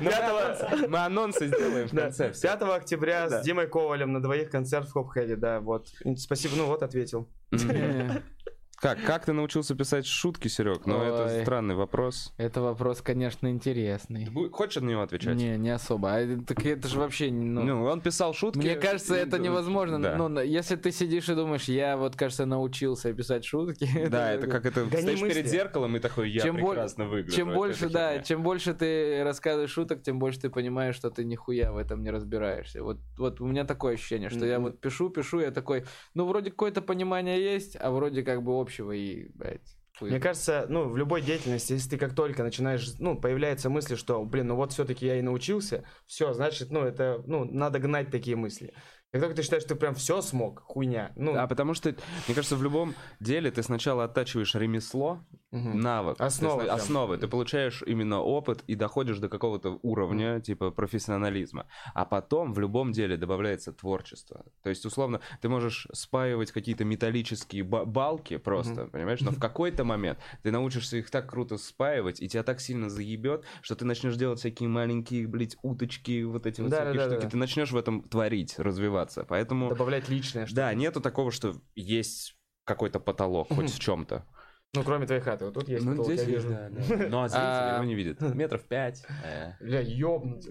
[0.88, 2.32] Мы анонсы сделаем в Да, конце.
[2.32, 5.88] 5 октября с Димой Ковалем на двоих концерт в Хопхеде, да, вот.
[6.16, 7.28] Спасибо, ну вот ответил.
[8.80, 10.86] Как, как ты научился писать шутки, Серег?
[10.86, 12.32] Ну, это странный вопрос.
[12.36, 14.26] Это вопрос, конечно, интересный.
[14.26, 15.34] Ты бу- Хочешь на него отвечать?
[15.34, 16.14] Не, не особо.
[16.14, 17.28] А это- так это же вообще...
[17.30, 18.58] Ну, Ну, он писал шутки.
[18.58, 20.00] мне кажется, и- это невозможно.
[20.00, 20.16] Да.
[20.16, 23.88] Ну, на- если ты сидишь и думаешь, я вот, кажется, научился писать шутки.
[24.08, 27.36] Да, это как это Гони стоишь перед зеркалом и такой, я Чем прекрасно выгляжу.
[27.36, 28.22] Чем больше, да, херня.
[28.24, 32.10] чем больше ты рассказываешь шуток, тем больше ты понимаешь, что ты нихуя в этом не
[32.10, 32.84] разбираешься.
[32.84, 34.64] Вот, вот у меня такое ощущение, что я Мгм.
[34.70, 38.92] вот пишу, пишу, я такой, ну, вроде какое-то понимание есть, а вроде как бы общего
[38.92, 40.10] и, блядь, хуй.
[40.10, 44.24] Мне кажется, ну, в любой деятельности, если ты как только начинаешь, ну, появляется мысль, что,
[44.24, 48.36] блин, ну вот все-таки я и научился, все, значит, ну, это, ну, надо гнать такие
[48.36, 48.74] мысли.
[49.10, 51.12] Как только ты считаешь, что ты прям все смог, хуйня.
[51.16, 51.88] Ну, Да, потому что,
[52.26, 55.80] мне кажется, в любом деле ты сначала оттачиваешь ремесло, мгм.
[55.80, 56.74] навык, Основы прям.
[56.76, 57.18] основы.
[57.18, 61.66] Ты получаешь именно опыт и доходишь до какого-то уровня, типа профессионализма.
[61.94, 64.44] А потом в любом деле добавляется творчество.
[64.62, 68.90] То есть, условно, ты можешь спаивать какие-то металлические ба- балки просто, Мгм.
[68.90, 69.20] понимаешь?
[69.20, 73.44] Но в какой-то момент ты научишься их так круто спаивать, и тебя так сильно заебет,
[73.62, 77.22] что ты начнешь делать всякие маленькие, блядь, уточки, вот эти вот Да, всякие да, штуки.
[77.24, 77.30] да.
[77.30, 79.24] Ты начнешь в этом творить, развиваться.
[79.28, 84.26] Поэтому, добавлять личное что да, нету такого, что есть какой-то потолок хоть в чем-то.
[84.74, 85.46] Ну, кроме твоей хаты.
[85.46, 86.48] Вот тут есть Ну, потолок, здесь я вижу.
[86.50, 87.08] да, да.
[87.08, 87.74] Но зрители А.
[87.76, 88.20] его не видят.
[88.20, 89.02] Метров пять.
[89.24, 89.52] э.
[89.60, 90.46] Бля, ёбнуть.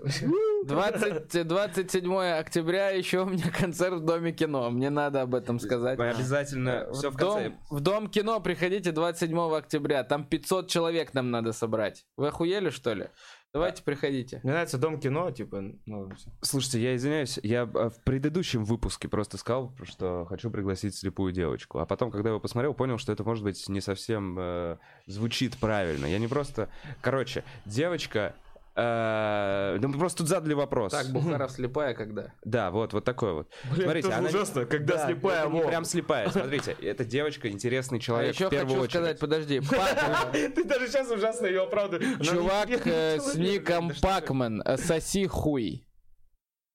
[0.65, 4.69] 20, 27 октября еще у меня концерт в Доме кино.
[4.71, 5.99] Мне надо об этом сказать.
[5.99, 7.49] Обязательно все в в, конце.
[7.49, 10.03] дом, в Дом кино приходите 27 октября.
[10.03, 12.05] Там 500 человек нам надо собрать.
[12.17, 13.09] Вы охуели, что ли?
[13.53, 14.39] Давайте приходите.
[14.43, 16.09] Мне нравится дом кино, типа, ну.
[16.41, 21.79] Слушайте, я извиняюсь, я э, в предыдущем выпуске просто сказал, что хочу пригласить слепую девочку.
[21.79, 25.57] А потом, когда я его посмотрел, понял, что это, может быть, не совсем э, звучит
[25.57, 26.05] правильно.
[26.05, 26.69] Я не просто...
[27.01, 28.35] Короче, девочка...
[28.77, 30.91] э, ну, мы просто тут задали вопрос.
[30.91, 32.33] Так, Бухаров слепая когда?
[32.43, 33.47] Да, вот, вот такой вот.
[33.71, 35.67] Блин, Смотрите, это она- ужасно, когда Да, слепая это не во.
[35.67, 36.29] прям слепая.
[36.29, 38.91] Смотрите, эта девочка интересный А человек еще в первую хочу очередь.
[38.91, 39.61] сказать, подожди,
[40.55, 42.25] Ты даже сейчас ужасно ее оправдываешь.
[42.27, 43.95] Чувак э, с ником Да?
[44.01, 45.86] Пакмен, э, соси хуй.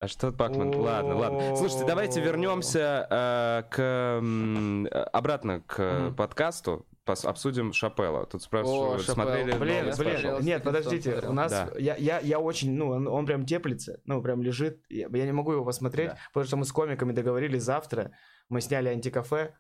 [0.02, 0.74] А что Пакман?
[0.74, 1.54] Ладно, ладно.
[1.54, 6.84] Слушайте, давайте вернемся э, к э, обратно к э, подкасту.
[7.06, 8.26] Пос- обсудим Шапелла.
[8.26, 10.10] Тут спрашивают, смотрели Блин, новый я спешл?
[10.10, 10.36] смотрел.
[10.38, 11.70] блин, нет, Стивенсон подождите, у нас, Да.
[11.78, 15.32] я, я, я очень, ну, он, он прям теплится, ну, прям лежит, я, я не
[15.32, 16.18] могу его посмотреть, Да.
[16.32, 18.10] потому что мы с комиками договорились завтра,
[18.48, 19.54] мы сняли антикафе,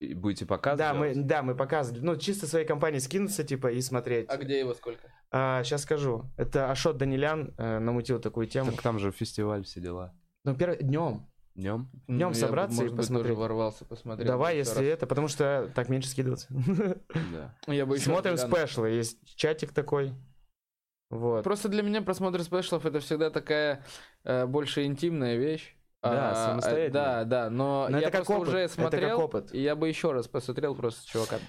[0.00, 0.78] И Будете показывать?
[0.78, 4.26] да, мы, да, мы показывали, ну, чисто своей компании скинуться, типа, и смотреть.
[4.30, 5.10] А где его сколько?
[5.64, 10.14] Сейчас скажу, это Ашот Данилян э, намутил такую тему, Так там же фестиваль, все дела.
[10.44, 11.88] ну, первый, днем, Днем?
[12.08, 13.28] Днем Ну, я собраться и может быть, посмотреть.
[13.28, 14.26] тоже ворвался посмотреть.
[14.26, 14.84] давай, если раз.
[14.84, 16.48] это, потому что так меньше скидываться.
[17.32, 17.54] Да.
[17.72, 20.12] Я бы Смотрим спешлы, есть чатик такой,
[21.10, 21.44] вот.
[21.44, 23.84] Просто для меня просмотр спешлов это всегда такая
[24.24, 25.76] э, больше интимная вещь.
[26.02, 26.86] Да, А, самостоятельно.
[26.86, 29.54] э, Да, да, но, Но я это как просто опыт, уже это как смотрел, опыт.
[29.54, 31.42] и я бы еще раз посмотрел просто с чуваками.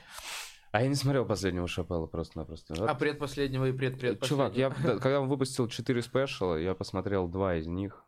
[0.75, 2.73] А я не смотрел последнего Шапелла просто-напросто.
[2.73, 2.89] Вот.
[2.89, 4.27] А предпоследнего и предпредпоследнего.
[4.27, 8.03] Чувак, я, да, когда он выпустил 4 спешала, я посмотрел два из них.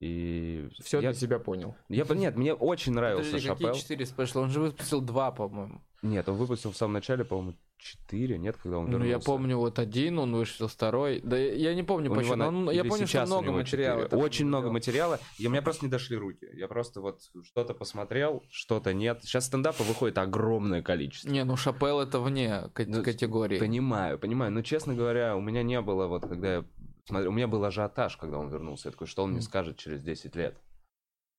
[0.00, 1.76] И Все я, для себя понял.
[1.90, 3.68] я, нет, мне очень нравился Подожди, Шапел.
[3.68, 4.40] какие четыре спешла?
[4.40, 5.82] Он же выпустил два, по-моему.
[6.00, 9.10] Нет, он выпустил в самом начале, по-моему, 4, нет, когда он Ну, вернулся.
[9.10, 11.20] я помню, вот один, он вышел второй.
[11.22, 12.36] Да я не помню У почему.
[12.36, 14.04] на- он- я помню, что много материала.
[14.12, 14.72] Очень много сделал.
[14.72, 15.20] материала.
[15.38, 16.46] И у меня просто не дошли руки.
[16.54, 19.20] Я просто вот что-то посмотрел, что-то нет.
[19.22, 21.28] Сейчас стендапа выходит огромное количество.
[21.30, 23.58] Не, ну Шапел это вне Ну, категории.
[23.58, 24.52] Понимаю, понимаю.
[24.52, 26.64] Но, честно говоря, у меня не было, вот когда я
[27.06, 28.88] смотрел, у меня был ажиотаж, когда он вернулся.
[28.88, 30.56] Я такой, что он мне скажет через 10 лет?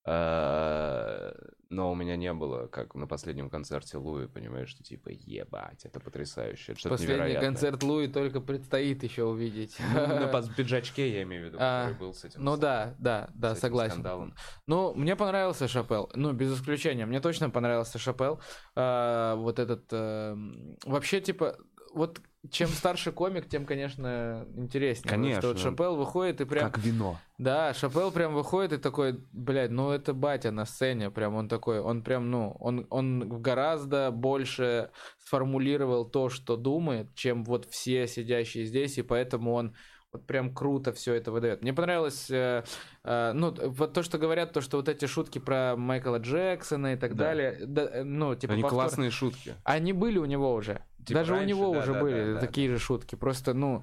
[0.04, 1.32] А,
[1.68, 6.00] Но у меня не было, как на последнем концерте Луи, понимаешь, что типа, ебать, это
[6.00, 7.48] потрясающе, это Последний невероятное.
[7.48, 9.76] концерт Луи только предстоит еще увидеть.
[9.94, 12.42] Ну, на пиджачке, я имею в виду, А, который был с этим.
[12.42, 13.92] Ну с- да, да, да, согласен.
[13.92, 14.34] скандалом.
[14.66, 16.10] Ну, мне понравился Шапел.
[16.14, 17.06] Ну, без исключения.
[17.06, 18.40] Мне точно понравился Шапел.
[18.74, 19.84] А, вот этот...
[19.92, 21.56] эм, вообще, типа,
[21.94, 25.02] вот чем старше комик, тем, конечно, интереснее.
[25.10, 25.70] Потому что вот Конечно.
[25.70, 26.70] Шапел выходит и прям...
[26.70, 27.18] Как вино.
[27.36, 31.80] Да, Шапел прям выходит и такой, блядь, ну это батя на сцене, прям он такой,
[31.80, 38.64] он прям, ну, он, он гораздо больше сформулировал то, что думает, чем вот все сидящие
[38.64, 39.74] здесь, и поэтому он
[40.12, 41.62] вот прям круто все это выдает.
[41.62, 42.64] Мне понравилось, э,
[43.04, 46.96] э, ну, вот то, что говорят, то, что вот эти шутки про Майкла Джексона и
[46.96, 47.24] так Да.
[47.26, 49.54] далее, да, э, ну, типа Они повтор- классные шутки.
[49.62, 50.82] они были у него уже.
[51.06, 53.14] Типа Даже у раньше, него да, уже да, были да, да, такие же шутки.
[53.14, 53.82] Просто, ну,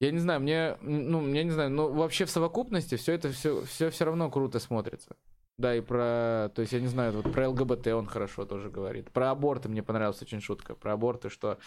[0.00, 3.64] я не знаю, мне, ну, я не знаю, но вообще в совокупности все это все,
[3.64, 5.16] все, все равно круто смотрится.
[5.56, 9.12] Да, и про, то есть, я не знаю, вот про ЛГБТ он хорошо тоже говорит.
[9.12, 10.74] Про аборты мне понравилась очень шутка.
[10.74, 11.58] Про аборты, что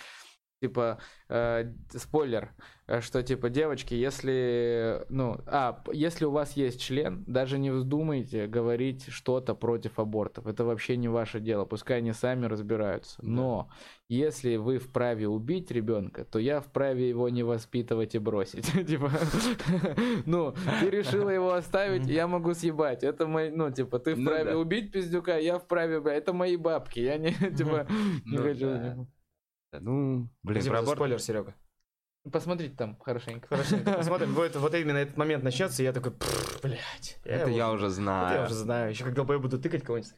[0.62, 1.00] типа,
[1.30, 2.50] э, спойлер,
[2.88, 8.48] э, что, типа, девочки, если, ну, а, если у вас есть член, даже не вздумайте
[8.48, 10.48] говорить что-то против абортов.
[10.48, 13.18] Это вообще не ваше дело, пускай они сами разбираются.
[13.22, 13.70] Но
[14.10, 18.66] если вы вправе убить ребенка, то я вправе его не воспитывать и бросить.
[18.88, 19.12] Типа,
[20.26, 23.04] ну, ты решила его оставить, я могу съебать.
[23.04, 27.00] Это мой, ну, типа, ты Ну вправе убить пиздюка, я вправе, это мои бабки.
[27.00, 27.86] Я не, типа,
[28.26, 29.08] не Ну хочу.
[29.72, 29.80] Да.
[29.80, 31.56] Ну, блин, Спасибо про за аборт- спойлер, Серега.
[32.32, 33.48] Посмотрите там хорошенько.
[33.56, 34.34] Хорошо, посмотрим.
[34.34, 37.20] Вот, вот именно этот момент начнется, и я такой, «Пф, блядь.
[37.24, 38.46] Это я уже Это я знаю.
[38.46, 38.90] уже знаю.
[38.90, 40.12] Еще когда я буду тыкать кого-нибудь.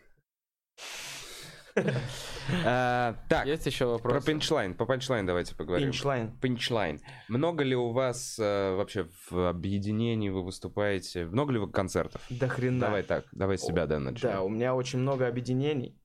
[2.66, 4.26] Э, Так, Есть еще про вопрос?
[4.26, 4.74] пинчлайн.
[4.74, 5.90] По панчлайн давайте поговорим.
[5.92, 6.38] Пинчлайн.
[6.40, 7.00] Пинчлайн.
[7.28, 11.26] Много ли у вас э, вообще в объединении вы выступаете?
[11.26, 12.22] Много ли вы концертов?
[12.30, 12.80] До хрена.
[12.80, 14.42] Давай так, давай с себя, да, Да, начнем.
[14.44, 15.96] у меня очень много объединений.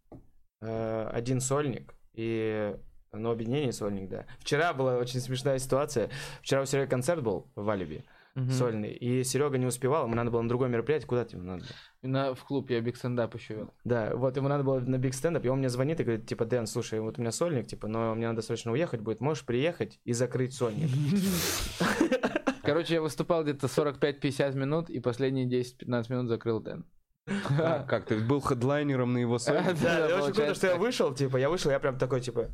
[0.61, 2.76] Э, Один сольник и...
[3.15, 4.27] Ну, объединение сольник, да.
[4.41, 6.11] Вчера была очень смешная ситуация.
[6.43, 8.05] Вчера у Сереги концерт был в Алиби,
[8.35, 8.51] Мгм.
[8.51, 11.65] сольный, и Серега не успевал, ему надо было на другое мероприятие, куда тебе надо
[12.03, 13.75] на- в клуб я биг стендап еще вел.
[13.85, 16.45] Да, вот ему надо было на биг стендап, и он мне звонит и говорит, типа,
[16.45, 20.01] Дэн, слушай, вот у меня сольник, типа, но мне надо срочно уехать будет, можешь приехать
[20.05, 20.91] и закрыть сольник?
[22.62, 26.85] Короче, я выступал где-то 45-50 минут, и последние 10-15 минут закрыл Дэн.
[27.59, 29.77] А, Как ты был хедлайнером на его сольнике?
[29.83, 32.51] Да, очень круто, что я вышел, типа, я вышел, я прям такой, типа,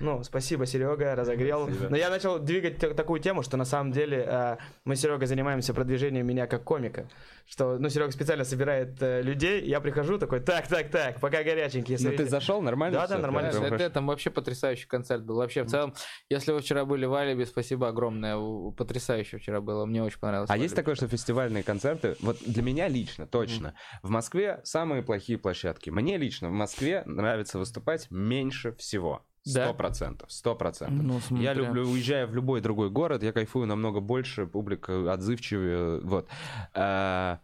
[0.00, 1.64] ну, спасибо, Серега, разогрел.
[1.68, 1.88] Спасибо.
[1.90, 5.26] Но я начал двигать та- такую тему, что на самом деле э, мы с Серегой
[5.26, 7.08] занимаемся продвижением меня как комика.
[7.46, 11.96] Что, ну, Серега специально собирает э, людей, я прихожу такой, так, так, так, пока горяченькие.
[11.98, 12.26] Ну ты смотрите».
[12.30, 12.98] зашел нормально?
[12.98, 13.50] Да, да, нормально.
[13.50, 15.36] Прям Это, это вообще потрясающий концерт был.
[15.36, 15.94] Вообще, в целом,
[16.28, 18.36] если вы вчера были в Алибе, спасибо огромное.
[18.36, 19.86] У- Потрясающе вчера было.
[19.86, 20.50] Мне очень понравилось.
[20.50, 25.38] А есть такое, что фестивальные концерты, вот для меня лично, точно, в Москве самые плохие
[25.38, 25.90] площадки.
[25.90, 29.24] Мне лично в Москве нравится выступать меньше всего.
[29.42, 31.22] Сто процентов, сто процентов.
[31.30, 36.28] Ну, Я люблю, уезжая в любой другой город, я кайфую намного больше, публика отзывчивее, вот.
[36.74, 37.40] А,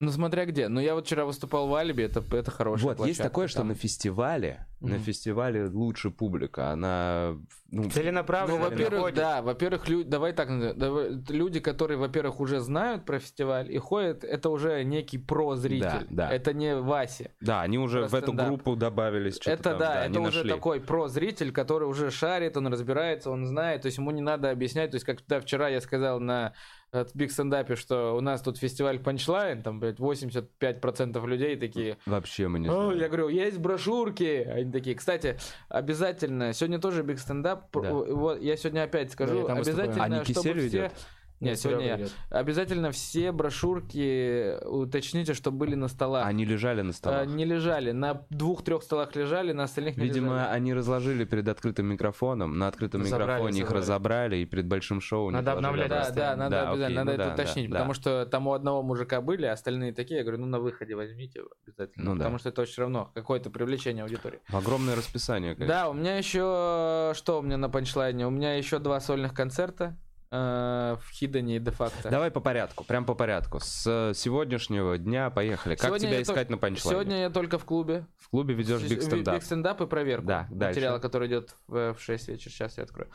[0.00, 0.68] Ну, смотря где.
[0.68, 3.58] Ну, я вот вчера выступал в Алибе, это, это хорошая Вот, есть площадка, такое, что
[3.58, 3.68] там.
[3.68, 5.00] на фестивале, на Мгм.
[5.00, 7.36] фестивале лучше публика, она...
[7.72, 8.58] Ну, Целенаправленно.
[8.60, 9.16] Ну, во-первых, ходит.
[9.16, 10.48] да, во-первых, лю- давай так.
[10.78, 16.06] Давай- люди, которые, во-первых, уже знают про фестиваль и ходят, это уже некий про-зритель.
[16.08, 16.32] Да, да.
[16.32, 17.32] Это не Вася.
[17.40, 19.34] да, они уже в эту группу добавились.
[19.34, 20.50] что-то Это там, да, они это уже нашли.
[20.50, 24.92] такой про-зритель, который уже шарит, он разбирается, он знает, то есть ему не надо объяснять,
[24.92, 26.54] то есть как да, вчера я сказал на
[26.92, 32.48] э, биг стендапе, что у нас тут фестиваль панчлайн, там, блядь, 85% людей такие, Вообще
[32.48, 32.98] мы не «О, знаем.
[32.98, 34.44] я говорю, есть брошюрки.
[34.48, 35.36] Они такие, кстати,
[35.68, 37.92] обязательно, сегодня тоже биг стендап, Да.
[37.92, 39.58] вот я сегодня опять скажу, выступаю.
[39.60, 40.52] обязательно, чтобы все...
[40.52, 40.92] ведет?
[41.40, 42.06] Нет, сегодня я.
[42.30, 46.26] Обязательно все брошюрки уточните, чтобы были на столах.
[46.26, 47.26] Они лежали на А, столах.
[47.28, 50.54] не лежали, на двух-трех столах лежали, на остальных не Видимо, лежали.
[50.56, 53.82] они разложили перед открытым микрофоном, на открытом Забрали, микрофоне их забрали.
[53.82, 57.12] разобрали и перед большим шоу Надо обновлять Да, да, надо Да, обязательно, окей, надо ну
[57.14, 57.74] это да, да, уточнить, да.
[57.76, 60.94] потому что там у одного мужика были, а остальные такие, я говорю, ну на выходе
[60.94, 62.18] возьмите обязательно, Ну да.
[62.18, 64.40] потому что это очень равно какое-то привлечение аудитории.
[64.48, 65.74] Огромное расписание, конечно.
[65.74, 68.26] Да, у меня еще что у меня на панчлайне?
[68.26, 69.96] У меня еще два сольных концерта
[70.30, 72.10] в Хидане и де-факто.
[72.10, 73.60] Давай по порядку, прям по порядку.
[73.60, 75.74] С сегодняшнего дня поехали.
[75.74, 77.00] Как Сегодня тебя искать тол- на панчлайне?
[77.00, 78.06] Сегодня я только в клубе.
[78.16, 79.34] В клубе ведешь биг стендап.
[79.34, 80.26] Биг стендап и проверку.
[80.26, 80.80] Да, дальше.
[80.80, 82.52] Материала, который идет в, в 6 вечера.
[82.52, 83.10] Сейчас я открою.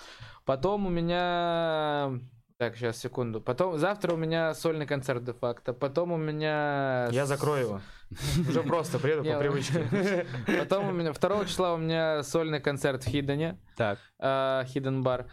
[0.45, 2.20] Потом у меня...
[2.57, 3.41] Так, сейчас, секунду.
[3.41, 5.73] Потом, завтра у меня сольный концерт де-факто.
[5.73, 7.07] Потом у меня...
[7.11, 7.81] Я закрою его.
[8.49, 10.25] Уже просто приеду по привычке.
[10.59, 13.97] Потом у меня 2 числа у меня сольный концерт в Хидане, Так.
[14.21, 15.27] Хидden Бар.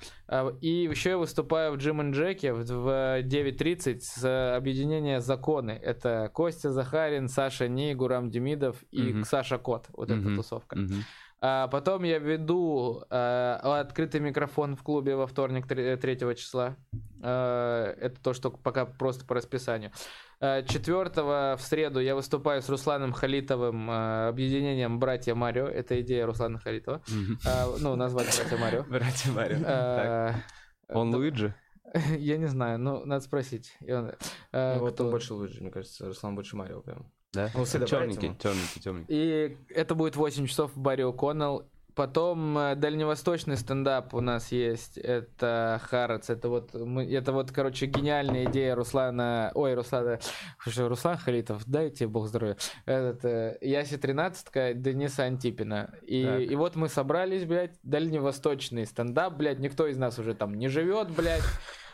[0.61, 5.73] И еще я выступаю в Джим и Джеке в в 9.30 с объединения «Законы».
[5.73, 9.23] Это Костя Захарин, Саша Ни, Гурам Демидов и.
[9.25, 9.87] Саша Кот.
[9.93, 10.79] Вот эта тусовка.
[11.43, 16.77] А потом я веду э, открытый микрофон в клубе во вторник 3 числа.
[17.23, 19.91] Э, это то, что пока просто по расписанию.
[20.41, 25.67] Э, Четвертого в среду я выступаю с Русланом Халитовым, э, объединением «Братья Марио».
[25.67, 27.01] Это идея Руслана Халитова.
[27.47, 28.83] Э, ну, назвать «Братья Марио».
[28.89, 29.59] Братья Марио.
[29.65, 30.35] Э,
[30.89, 31.55] Он да, Луиджи?
[32.19, 33.75] Я не знаю, ну, надо спросить.
[33.81, 34.13] И он,
[34.53, 37.11] э, Ну, Вот кто- он больше лучше, мне кажется, Руслан больше Марио прям.
[37.33, 37.51] Да?
[37.55, 39.05] Ну, усы добавить Темненький.
[39.09, 41.65] И это будет 8 часов в баре О'Коннелл.
[41.95, 44.97] Потом э, дальневосточный стендап у нас есть.
[44.97, 46.31] Это Харац.
[46.31, 49.51] Это вот, мы, это вот, короче, гениальная идея Руслана...
[49.55, 50.19] Ой, Руслана...
[50.63, 52.57] Слушай, Руслан Халитов, дайте бог здоровья.
[52.87, 55.93] Этот, э, Яси Тринадцатка, Дениса Антипина.
[56.03, 56.41] И, Так.
[56.41, 59.59] и вот мы собрались, блядь, дальневосточный стендап, блядь.
[59.59, 61.45] Никто из нас уже там не живет, блядь.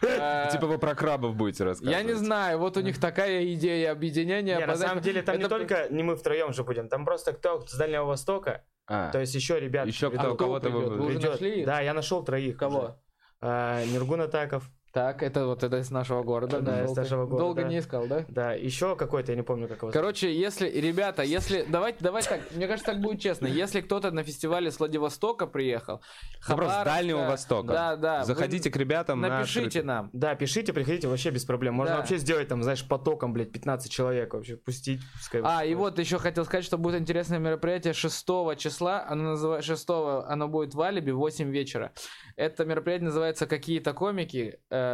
[0.02, 1.96] Э, Типа вы про крабов будете рассказывать.
[1.96, 4.56] Я не знаю, вот у них такая идея объединения.
[4.56, 7.32] Не, на самом деле там не это- только не мы втроем же будем, там просто
[7.32, 9.86] кто с Дальнего Востока, А, То есть еще ребят...
[9.86, 11.00] еще ведут- кто, кого-то вы...
[11.06, 11.64] Уже нашли?
[11.64, 12.56] Да, я нашел троих.
[12.56, 12.78] Кого?
[12.78, 12.94] уже.
[13.40, 14.70] А, Ниргун Атаков.
[14.96, 16.62] Так, это вот это из нашего города.
[16.62, 17.68] Да, из Долго- нашего города, Долго да.
[17.68, 18.24] не искал, да?
[18.28, 19.90] Да, еще какой-то, я не помню, как его.
[19.92, 23.46] Короче, если, ребята, если, давайте, давайте так, мне кажется, так будет честно.
[23.46, 27.72] Если кто-то на фестивале с Владивостока приехал, просто с Хабаровска, Дальнего Востока.
[27.74, 28.18] Да, да.
[28.20, 29.82] вы Заходите к ребятам на Напишите открытый.
[29.82, 30.10] нам.
[30.14, 31.74] Да, пишите, приходите вообще без проблем.
[31.74, 32.00] Можно Да.
[32.00, 35.02] вообще сделать там, знаешь, потоком, блядь, 15 человек вообще пустить.
[35.12, 39.04] пускай А, и вот еще хотел сказать, что будет интересное мероприятие 6 числа.
[39.06, 39.90] Оно называется 6
[40.26, 41.92] оно будет в Алибе в 8 вечера.
[42.36, 44.58] Это мероприятие называется «Какие-то комики».
[44.70, 44.85] Э,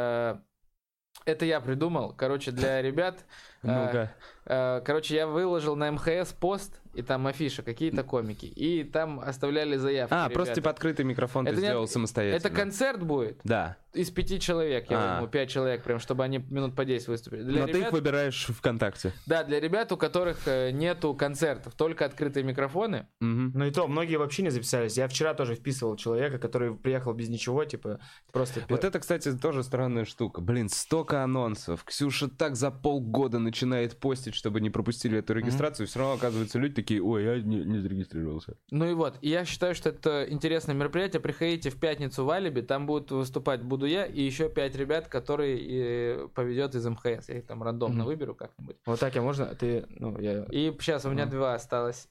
[1.25, 3.25] Это я придумал, короче, для ребят.
[3.63, 4.15] Э, Ну-ка.
[4.47, 8.47] Э, Короче, я выложил на МХС пост, и там афиша, какие-то комики.
[8.47, 10.13] И там оставляли заявки.
[10.15, 12.37] А, просто типа открытый микрофон ты не- сделал самостоятельно.
[12.49, 13.77] Это концерт будет Да.
[13.95, 14.91] Из пяти человек.
[14.91, 15.13] Я А.
[15.15, 17.43] возьму пять человек, прям, чтобы они минут по 10 выступили.
[17.43, 19.13] Для Но ты их ребят- выбираешь ВКонтакте.
[19.27, 23.07] Да, для ребят, у которых э, нету концертов, только открытые микрофоны.
[23.21, 23.53] Мгм.
[23.55, 24.97] Ну и то, многие вообще не записались.
[24.97, 28.01] Я вчера тоже вписывал человека, который приехал без ничего, типа,
[28.33, 28.61] просто...
[28.69, 30.41] Вот это, кстати, тоже странная штука.
[30.41, 31.85] Блин, столько анонсов.
[31.85, 35.87] Ксюша так за полгода начинает постить, чтобы не пропустили эту регистрацию.
[35.87, 38.57] Все равно, оказывается, люди такие, ой, я не, не зарегистрировался.
[38.71, 41.21] Ну и вот, и я считаю, что это интересное мероприятие.
[41.21, 46.29] Приходите в пятницу в Алибе, там будут выступать буду я и еще пять ребят, которые
[46.29, 47.29] поведет из МХС.
[47.29, 48.07] Я их там рандомно Мгм.
[48.07, 48.77] выберу как-нибудь.
[48.87, 49.47] Вот так я можно?
[49.55, 50.45] Ты, ну, я...
[50.51, 51.33] И сейчас у меня Мгм.
[51.33, 52.09] два осталось.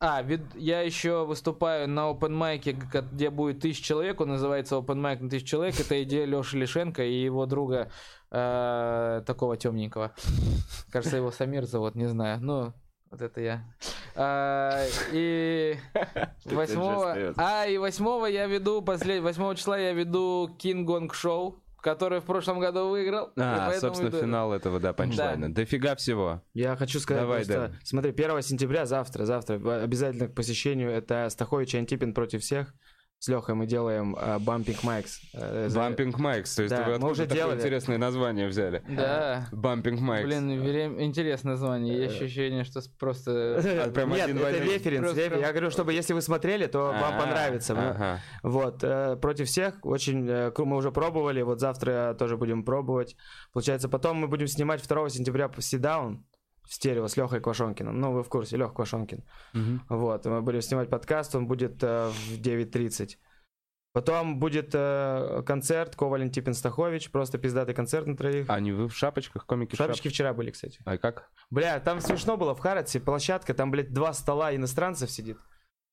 [0.00, 2.72] А, вид- я еще выступаю на open майке,
[3.12, 4.20] где будет тысяча человек.
[4.20, 5.78] Он называется open майк на тысячу человек.
[5.80, 7.90] Это идея Леши Лишенко и его друга
[8.30, 10.12] э, такого темненького.
[10.92, 12.38] Кажется, его Самир зовут, не знаю.
[12.40, 12.72] Ну,
[13.10, 13.64] вот это я.
[14.14, 15.76] А, и
[16.44, 17.10] восьмого...
[17.10, 17.42] остается.
[17.44, 19.22] А, и восьмого я веду, послед...
[19.22, 23.30] восьмого числа я веду King Gong Show, который в прошлом году выиграл.
[23.36, 24.18] А, собственно, иду.
[24.20, 25.52] финал этого, да, панчлайна.
[25.52, 26.42] Дофига всего.
[26.54, 27.78] Я хочу сказать, Давай, просто, Дэн.
[27.84, 32.74] смотри, 1 сентября, завтра, завтра, в- обязательно к посещению, это Стахович и Антипин против всех.
[33.18, 34.14] С Лехой мы делаем
[34.44, 35.20] Bumping Mics.
[35.74, 36.54] Бампинг Майкс.
[36.54, 37.56] То есть Да, вы мы откуда уже такое делали.
[37.58, 38.82] интересное название взяли?
[38.88, 39.48] Да.
[39.52, 40.26] Bumping Mics.
[40.26, 41.96] Блин, интересное название.
[41.98, 43.56] Есть ощущение, что просто...
[43.86, 44.62] А, прям Нет, один это один.
[44.64, 45.00] референс.
[45.12, 47.74] Просто Я говорю, чтобы если вы смотрели, то вам А, понравится.
[47.74, 48.20] Мы- ага.
[48.42, 53.16] Вот, э, против всех, очень, э, мы уже пробовали, вот завтра тоже будем пробовать.
[53.52, 56.35] Получается, потом мы будем снимать 2 сентября Сидаун в
[56.68, 57.98] стерео с Лехой Квашонкиным.
[58.00, 59.22] Ну, вы в курсе, Лех Квашонкин.
[59.54, 59.82] Мгм.
[59.88, 63.16] Вот, мы будем снимать подкаст, он будет э, в 9.30.
[63.92, 68.44] Потом будет э, концерт Ковалин Типин Стахович, просто пиздатый концерт на троих.
[68.50, 70.76] А не вы в шапочках, комики Шапочки вчера были, кстати.
[70.80, 71.30] шап- А как?
[71.48, 75.38] Бля, там смешно было в Харатсе, площадка, там, блядь, два стола иностранцев сидит.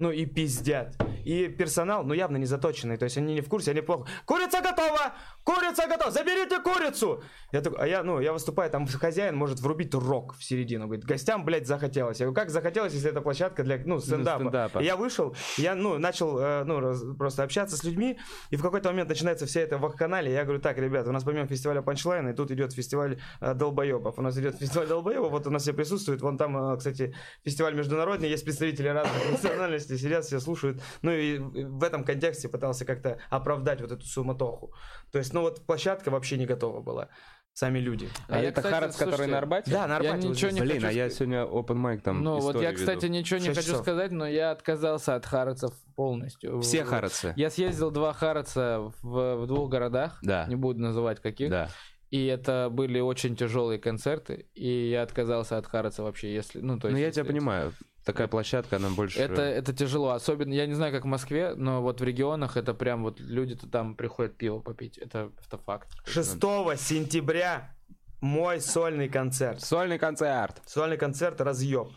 [0.03, 0.97] Ну и пиздят.
[1.23, 4.05] И персонал, ну явно не заточенный, то есть они не в курсе, они плохо.
[4.25, 5.13] Курица готова!
[5.45, 6.11] Курица готова!
[6.11, 7.23] Заберите курицу!
[7.53, 10.87] Я такой, а я, ну, я выступаю, там хозяин может врубить рок в середину.
[10.87, 12.19] Говорит, гостям, блядь, захотелось.
[12.19, 14.39] Я говорю, как захотелось, если это площадка для, ну, стендапа.
[14.41, 14.79] стендапа.
[14.79, 18.61] И я вышел, я, ну, начал, э, ну, раз- просто общаться с людьми, и в
[18.61, 20.33] какой-то момент начинается вся эта вакханалия.
[20.33, 24.19] Я говорю, так, ребята, у нас помимо фестиваля панчлайна, и тут идет фестиваль э, долбоебов.
[24.19, 26.21] У нас идет фестиваль долбоебов, вот у нас все присутствуют.
[26.21, 30.81] Вон там, э, кстати, фестиваль международный, есть представители разных национальностей, сидят, все слушают.
[31.01, 34.73] Ну и в этом контексте пытался как-то оправдать вот эту суматоху.
[35.11, 37.09] То есть, ну вот площадка вообще не готова была.
[37.55, 38.09] Сами люди.
[38.29, 39.69] А, я, это кстати, Харац, который на Арбате?
[39.69, 40.27] Да, на Я Арбате.
[40.27, 42.79] вот ничего не Блин, хочу а я сегодня open mic там Ну вот я, веду.
[42.79, 43.81] кстати, ничего не хочу часов.
[43.81, 46.61] сказать, но я отказался от Харатсов полностью.
[46.61, 47.31] Все В- харацы.
[47.35, 50.47] Я съездил два Харатса в, в двух городах, Да.
[50.47, 51.69] не буду называть каких, Да.
[52.09, 56.87] и это были очень тяжелые концерты, и я отказался от Харатса вообще, если, ну то
[56.87, 56.93] есть.
[56.95, 57.71] Ну, я если- тебя понимаю.
[58.05, 59.19] Такая площадка, она больше...
[59.19, 62.73] Это, это тяжело, особенно, я не знаю, как в Москве, но вот в регионах это
[62.73, 65.89] прям вот люди-то там приходят пиво попить, это, это факт.
[66.05, 66.31] 6
[66.77, 67.73] сентября
[68.19, 69.61] мой сольный концерт.
[69.61, 70.61] Сольный концерт.
[70.65, 71.89] Сольный концерт «Разъеб».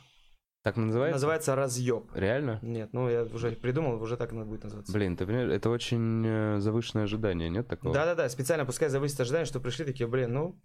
[0.64, 1.14] Так называется?
[1.14, 2.10] Называется «Разъеб».
[2.14, 2.58] Реально?
[2.62, 4.92] Нет, ну я уже придумал, уже так оно будет называться.
[4.92, 7.94] Блин, ты понимаешь, это очень э, завышенное ожидание, нет такого?
[7.94, 10.60] Да-да-да, специально пускай завысит ожидание, что пришли такие, блин, ну...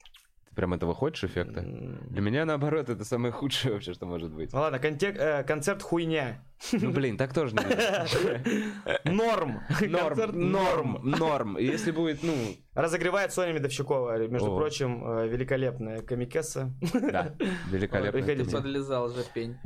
[0.51, 1.61] Ты прям этого хочешь эффекта?
[1.61, 4.51] Для меня, наоборот, это самое худшее вообще, что может быть.
[4.51, 6.43] Ну ладно, контек- э, концерт хуйня.
[6.73, 7.61] Ну, блин, так тоже не
[9.11, 9.61] Норм.
[9.69, 11.57] Концерт Норм, норм, норм.
[11.57, 12.33] И Если будет, ну,
[12.73, 16.73] Разогревает Соня Медовщикова, между прочим, э, великолепная комикесса.
[16.93, 17.33] да,
[17.69, 18.11] великолепно.
[18.11, 18.51] Приходите.
[18.57, 19.57] Подлезал же пень.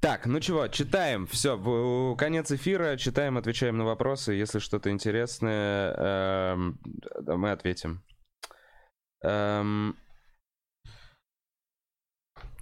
[0.00, 1.28] Так, ну чего, читаем.
[1.28, 1.56] Все,
[2.18, 2.96] конец эфира.
[2.96, 4.32] Читаем, отвечаем на вопросы.
[4.32, 6.80] Если что-то интересное, эм,
[7.26, 8.02] мы ответим.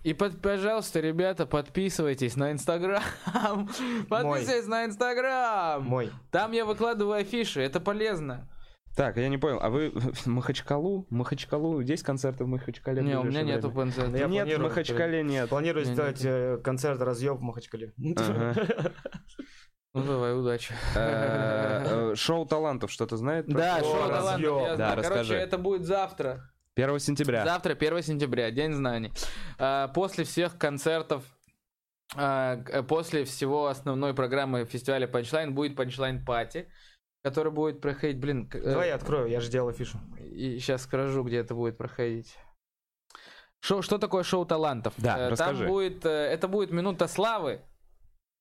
[0.02, 3.02] И, под, пожалуйста, ребята, подписывайтесь на Инстаграм.
[4.08, 5.84] Подписывайтесь на Инстаграм.
[5.84, 6.10] Мой.
[6.30, 8.48] Там я выкладываю афиши, это полезно.
[8.96, 11.06] Так, я не понял, а вы в Махачкалу?
[11.10, 11.80] Махачкалу?
[11.80, 13.02] Есть концерты в Махачкале?
[13.02, 14.16] в Не, у меня нету концерта.
[14.16, 15.48] Я Нет, в планирую, Махачкале нет.
[15.48, 17.92] Планирую сделать э, концерт разъеб в Махачкале.
[18.16, 18.54] Ага.
[19.92, 20.72] Ну давай, удачи.
[20.94, 23.46] Э, э, Шоу талантов что-то знает?
[23.48, 25.02] Да, шоу талантов, я знаю.
[25.02, 26.49] Короче, это будет завтра.
[26.76, 27.44] 1 сентября.
[27.44, 29.12] Завтра, 1 сентября, День знаний.
[29.58, 31.24] А, После всех концертов,
[32.16, 32.58] а,
[32.88, 36.68] после всего основной программы фестиваля Punchline будет Punchline Пати,
[37.22, 39.98] который будет проходить, блин, э, Давай я открою, я же делал афишу.
[40.18, 42.36] и сейчас скажу, где это будет проходить.
[43.62, 44.94] Шоу, что такое шоу талантов?
[44.96, 45.58] Да, Э, расскажи.
[45.64, 47.60] Там будет, э, это будет минута славы,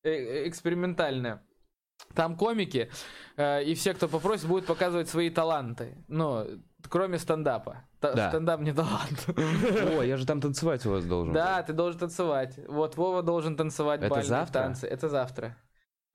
[0.03, 1.43] экспериментальная.
[2.15, 2.89] Там комики
[3.35, 5.97] э, и все, кто попросит, будут показывать свои таланты.
[6.07, 6.47] Ну,
[6.87, 7.83] кроме стендапа.
[7.99, 8.29] Та- Да.
[8.29, 9.27] Стендап не талант.
[9.97, 11.33] О, я же там танцевать у вас должен.
[11.33, 12.59] Да, ты должен танцевать.
[12.67, 14.61] Вот Вова должен танцевать Это бальные завтра?
[14.61, 14.87] танцы.
[14.87, 15.57] Это завтра.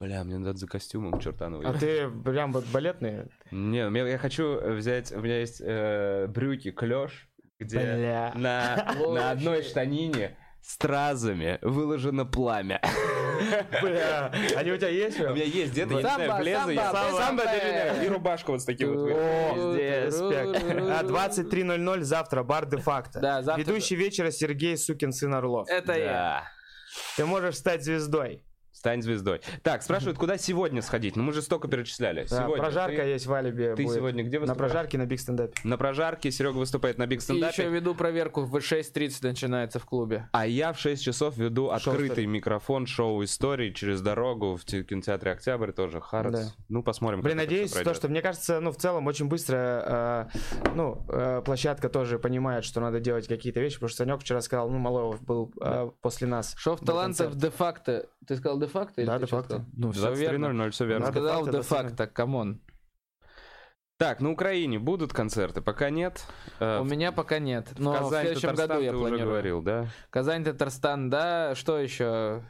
[0.01, 3.29] Бля, мне надо за костюмом чертану А ты прям вот балетный?
[3.51, 8.31] Не, мне- я хочу взять, у меня есть э, брюки клеш, где Бля.
[8.35, 10.37] на, на одной штанине
[10.67, 12.81] стразами выложено пламя.
[13.81, 14.31] Бля.
[14.55, 15.19] Они у тебя есть?
[15.19, 16.01] У меня есть где-то, я
[17.19, 17.43] самбо.
[17.43, 18.03] да-да-да.
[18.03, 19.11] И рубашка вот с таким вот.
[19.11, 23.19] А, 23.00 завтра, бар де-факто.
[23.19, 25.67] Да, завтра- Ведущий вечера Сергей Сукин сын Орлов.
[25.69, 26.05] Это я.
[26.05, 26.43] Да.
[27.17, 28.44] Ты можешь стать звездой.
[28.85, 29.41] Стань звездой.
[29.63, 31.15] Так, спрашивают, куда сегодня сходить?
[31.15, 32.27] Ну мы же столько перечисляли.
[32.29, 32.57] Да, Сегодня.
[32.63, 33.73] прожарка Ты- есть в Алибе.
[33.75, 33.95] Ты будет.
[33.95, 34.71] сегодня где На выступаешь?
[34.71, 35.53] прожарке на биг стендапе.
[35.63, 37.63] На прожарке Серега выступает на Биг И стендапе.
[37.63, 40.29] еще веду проверку в 6.30 начинается в клубе.
[40.33, 42.25] А я в 6 часов веду Шоу открытый «Истории».
[42.27, 45.99] микрофон шоу истории через дорогу в те- кинотеатре Октябрь тоже.
[45.99, 46.33] Харац.
[46.33, 46.45] Да.
[46.69, 47.21] Ну, посмотрим.
[47.21, 51.89] Блин, надеюсь, то, что мне кажется, ну, в целом очень быстро, э, ну, э, площадка
[51.89, 55.51] тоже понимает, что надо делать какие-то вещи, потому что Санек вчера сказал, ну, Малоев был
[55.59, 56.53] э, после нас.
[56.55, 58.05] Шоу талантов де-факто.
[58.27, 59.01] Ты сказал де-факто?
[59.01, 59.65] или Да, де-факто.
[59.73, 60.71] Ну, все 23.00, верно.
[60.71, 61.05] все верно.
[61.07, 62.61] Да, Сказал де-факто, come on.
[63.97, 65.61] Так, на Украине будут концерты?
[65.61, 66.25] Пока нет.
[66.59, 69.07] Э, У в- меня пока нет, но в Казань, следующем Татарстан году я ты уже
[69.07, 69.29] планирую.
[69.29, 69.87] говорил, да?
[70.09, 72.43] Казань, Татарстан, да, что еще?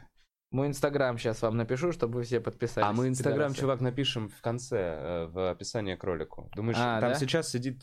[0.52, 2.86] Мой инстаграм сейчас вам напишу, чтобы вы все подписались.
[2.88, 6.50] А мы Инстаграм, чувак, напишем в конце, э, в описании к ролику.
[6.54, 7.18] Думаешь, А, там да?
[7.18, 7.82] сейчас сидит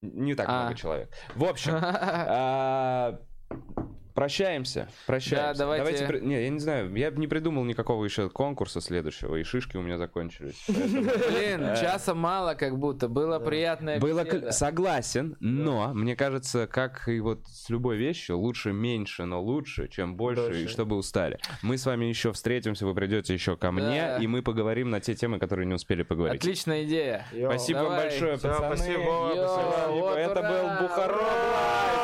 [0.00, 0.60] не так А.
[0.62, 1.10] много человек.
[1.34, 1.74] В общем,
[4.18, 4.88] прощаемся.
[5.06, 5.58] Прощаемся.
[5.58, 9.76] давайте- при- Не, я не знаю, я не придумал никакого еще конкурса следующего, и шишки
[9.76, 10.64] у меня закончились.
[10.68, 13.08] Блин, часа мало как будто.
[13.08, 19.24] Было приятное Было согласен, но мне кажется, как и вот с любой вещью, лучше меньше,
[19.24, 21.38] но лучше, чем больше, и чтобы устали.
[21.62, 24.18] Мы с вами еще встретимся, вы придете еще ко мне, Да.
[24.18, 26.40] и мы поговорим на те темы, которые не успели поговорить.
[26.42, 27.26] Отличная идея.
[27.32, 28.76] Спасибо вам большое, пацаны.
[28.76, 31.97] спасибо, Это был Бухарок.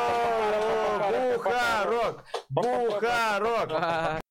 [2.05, 2.23] Бухарок!
[2.51, 4.23] Бухарок!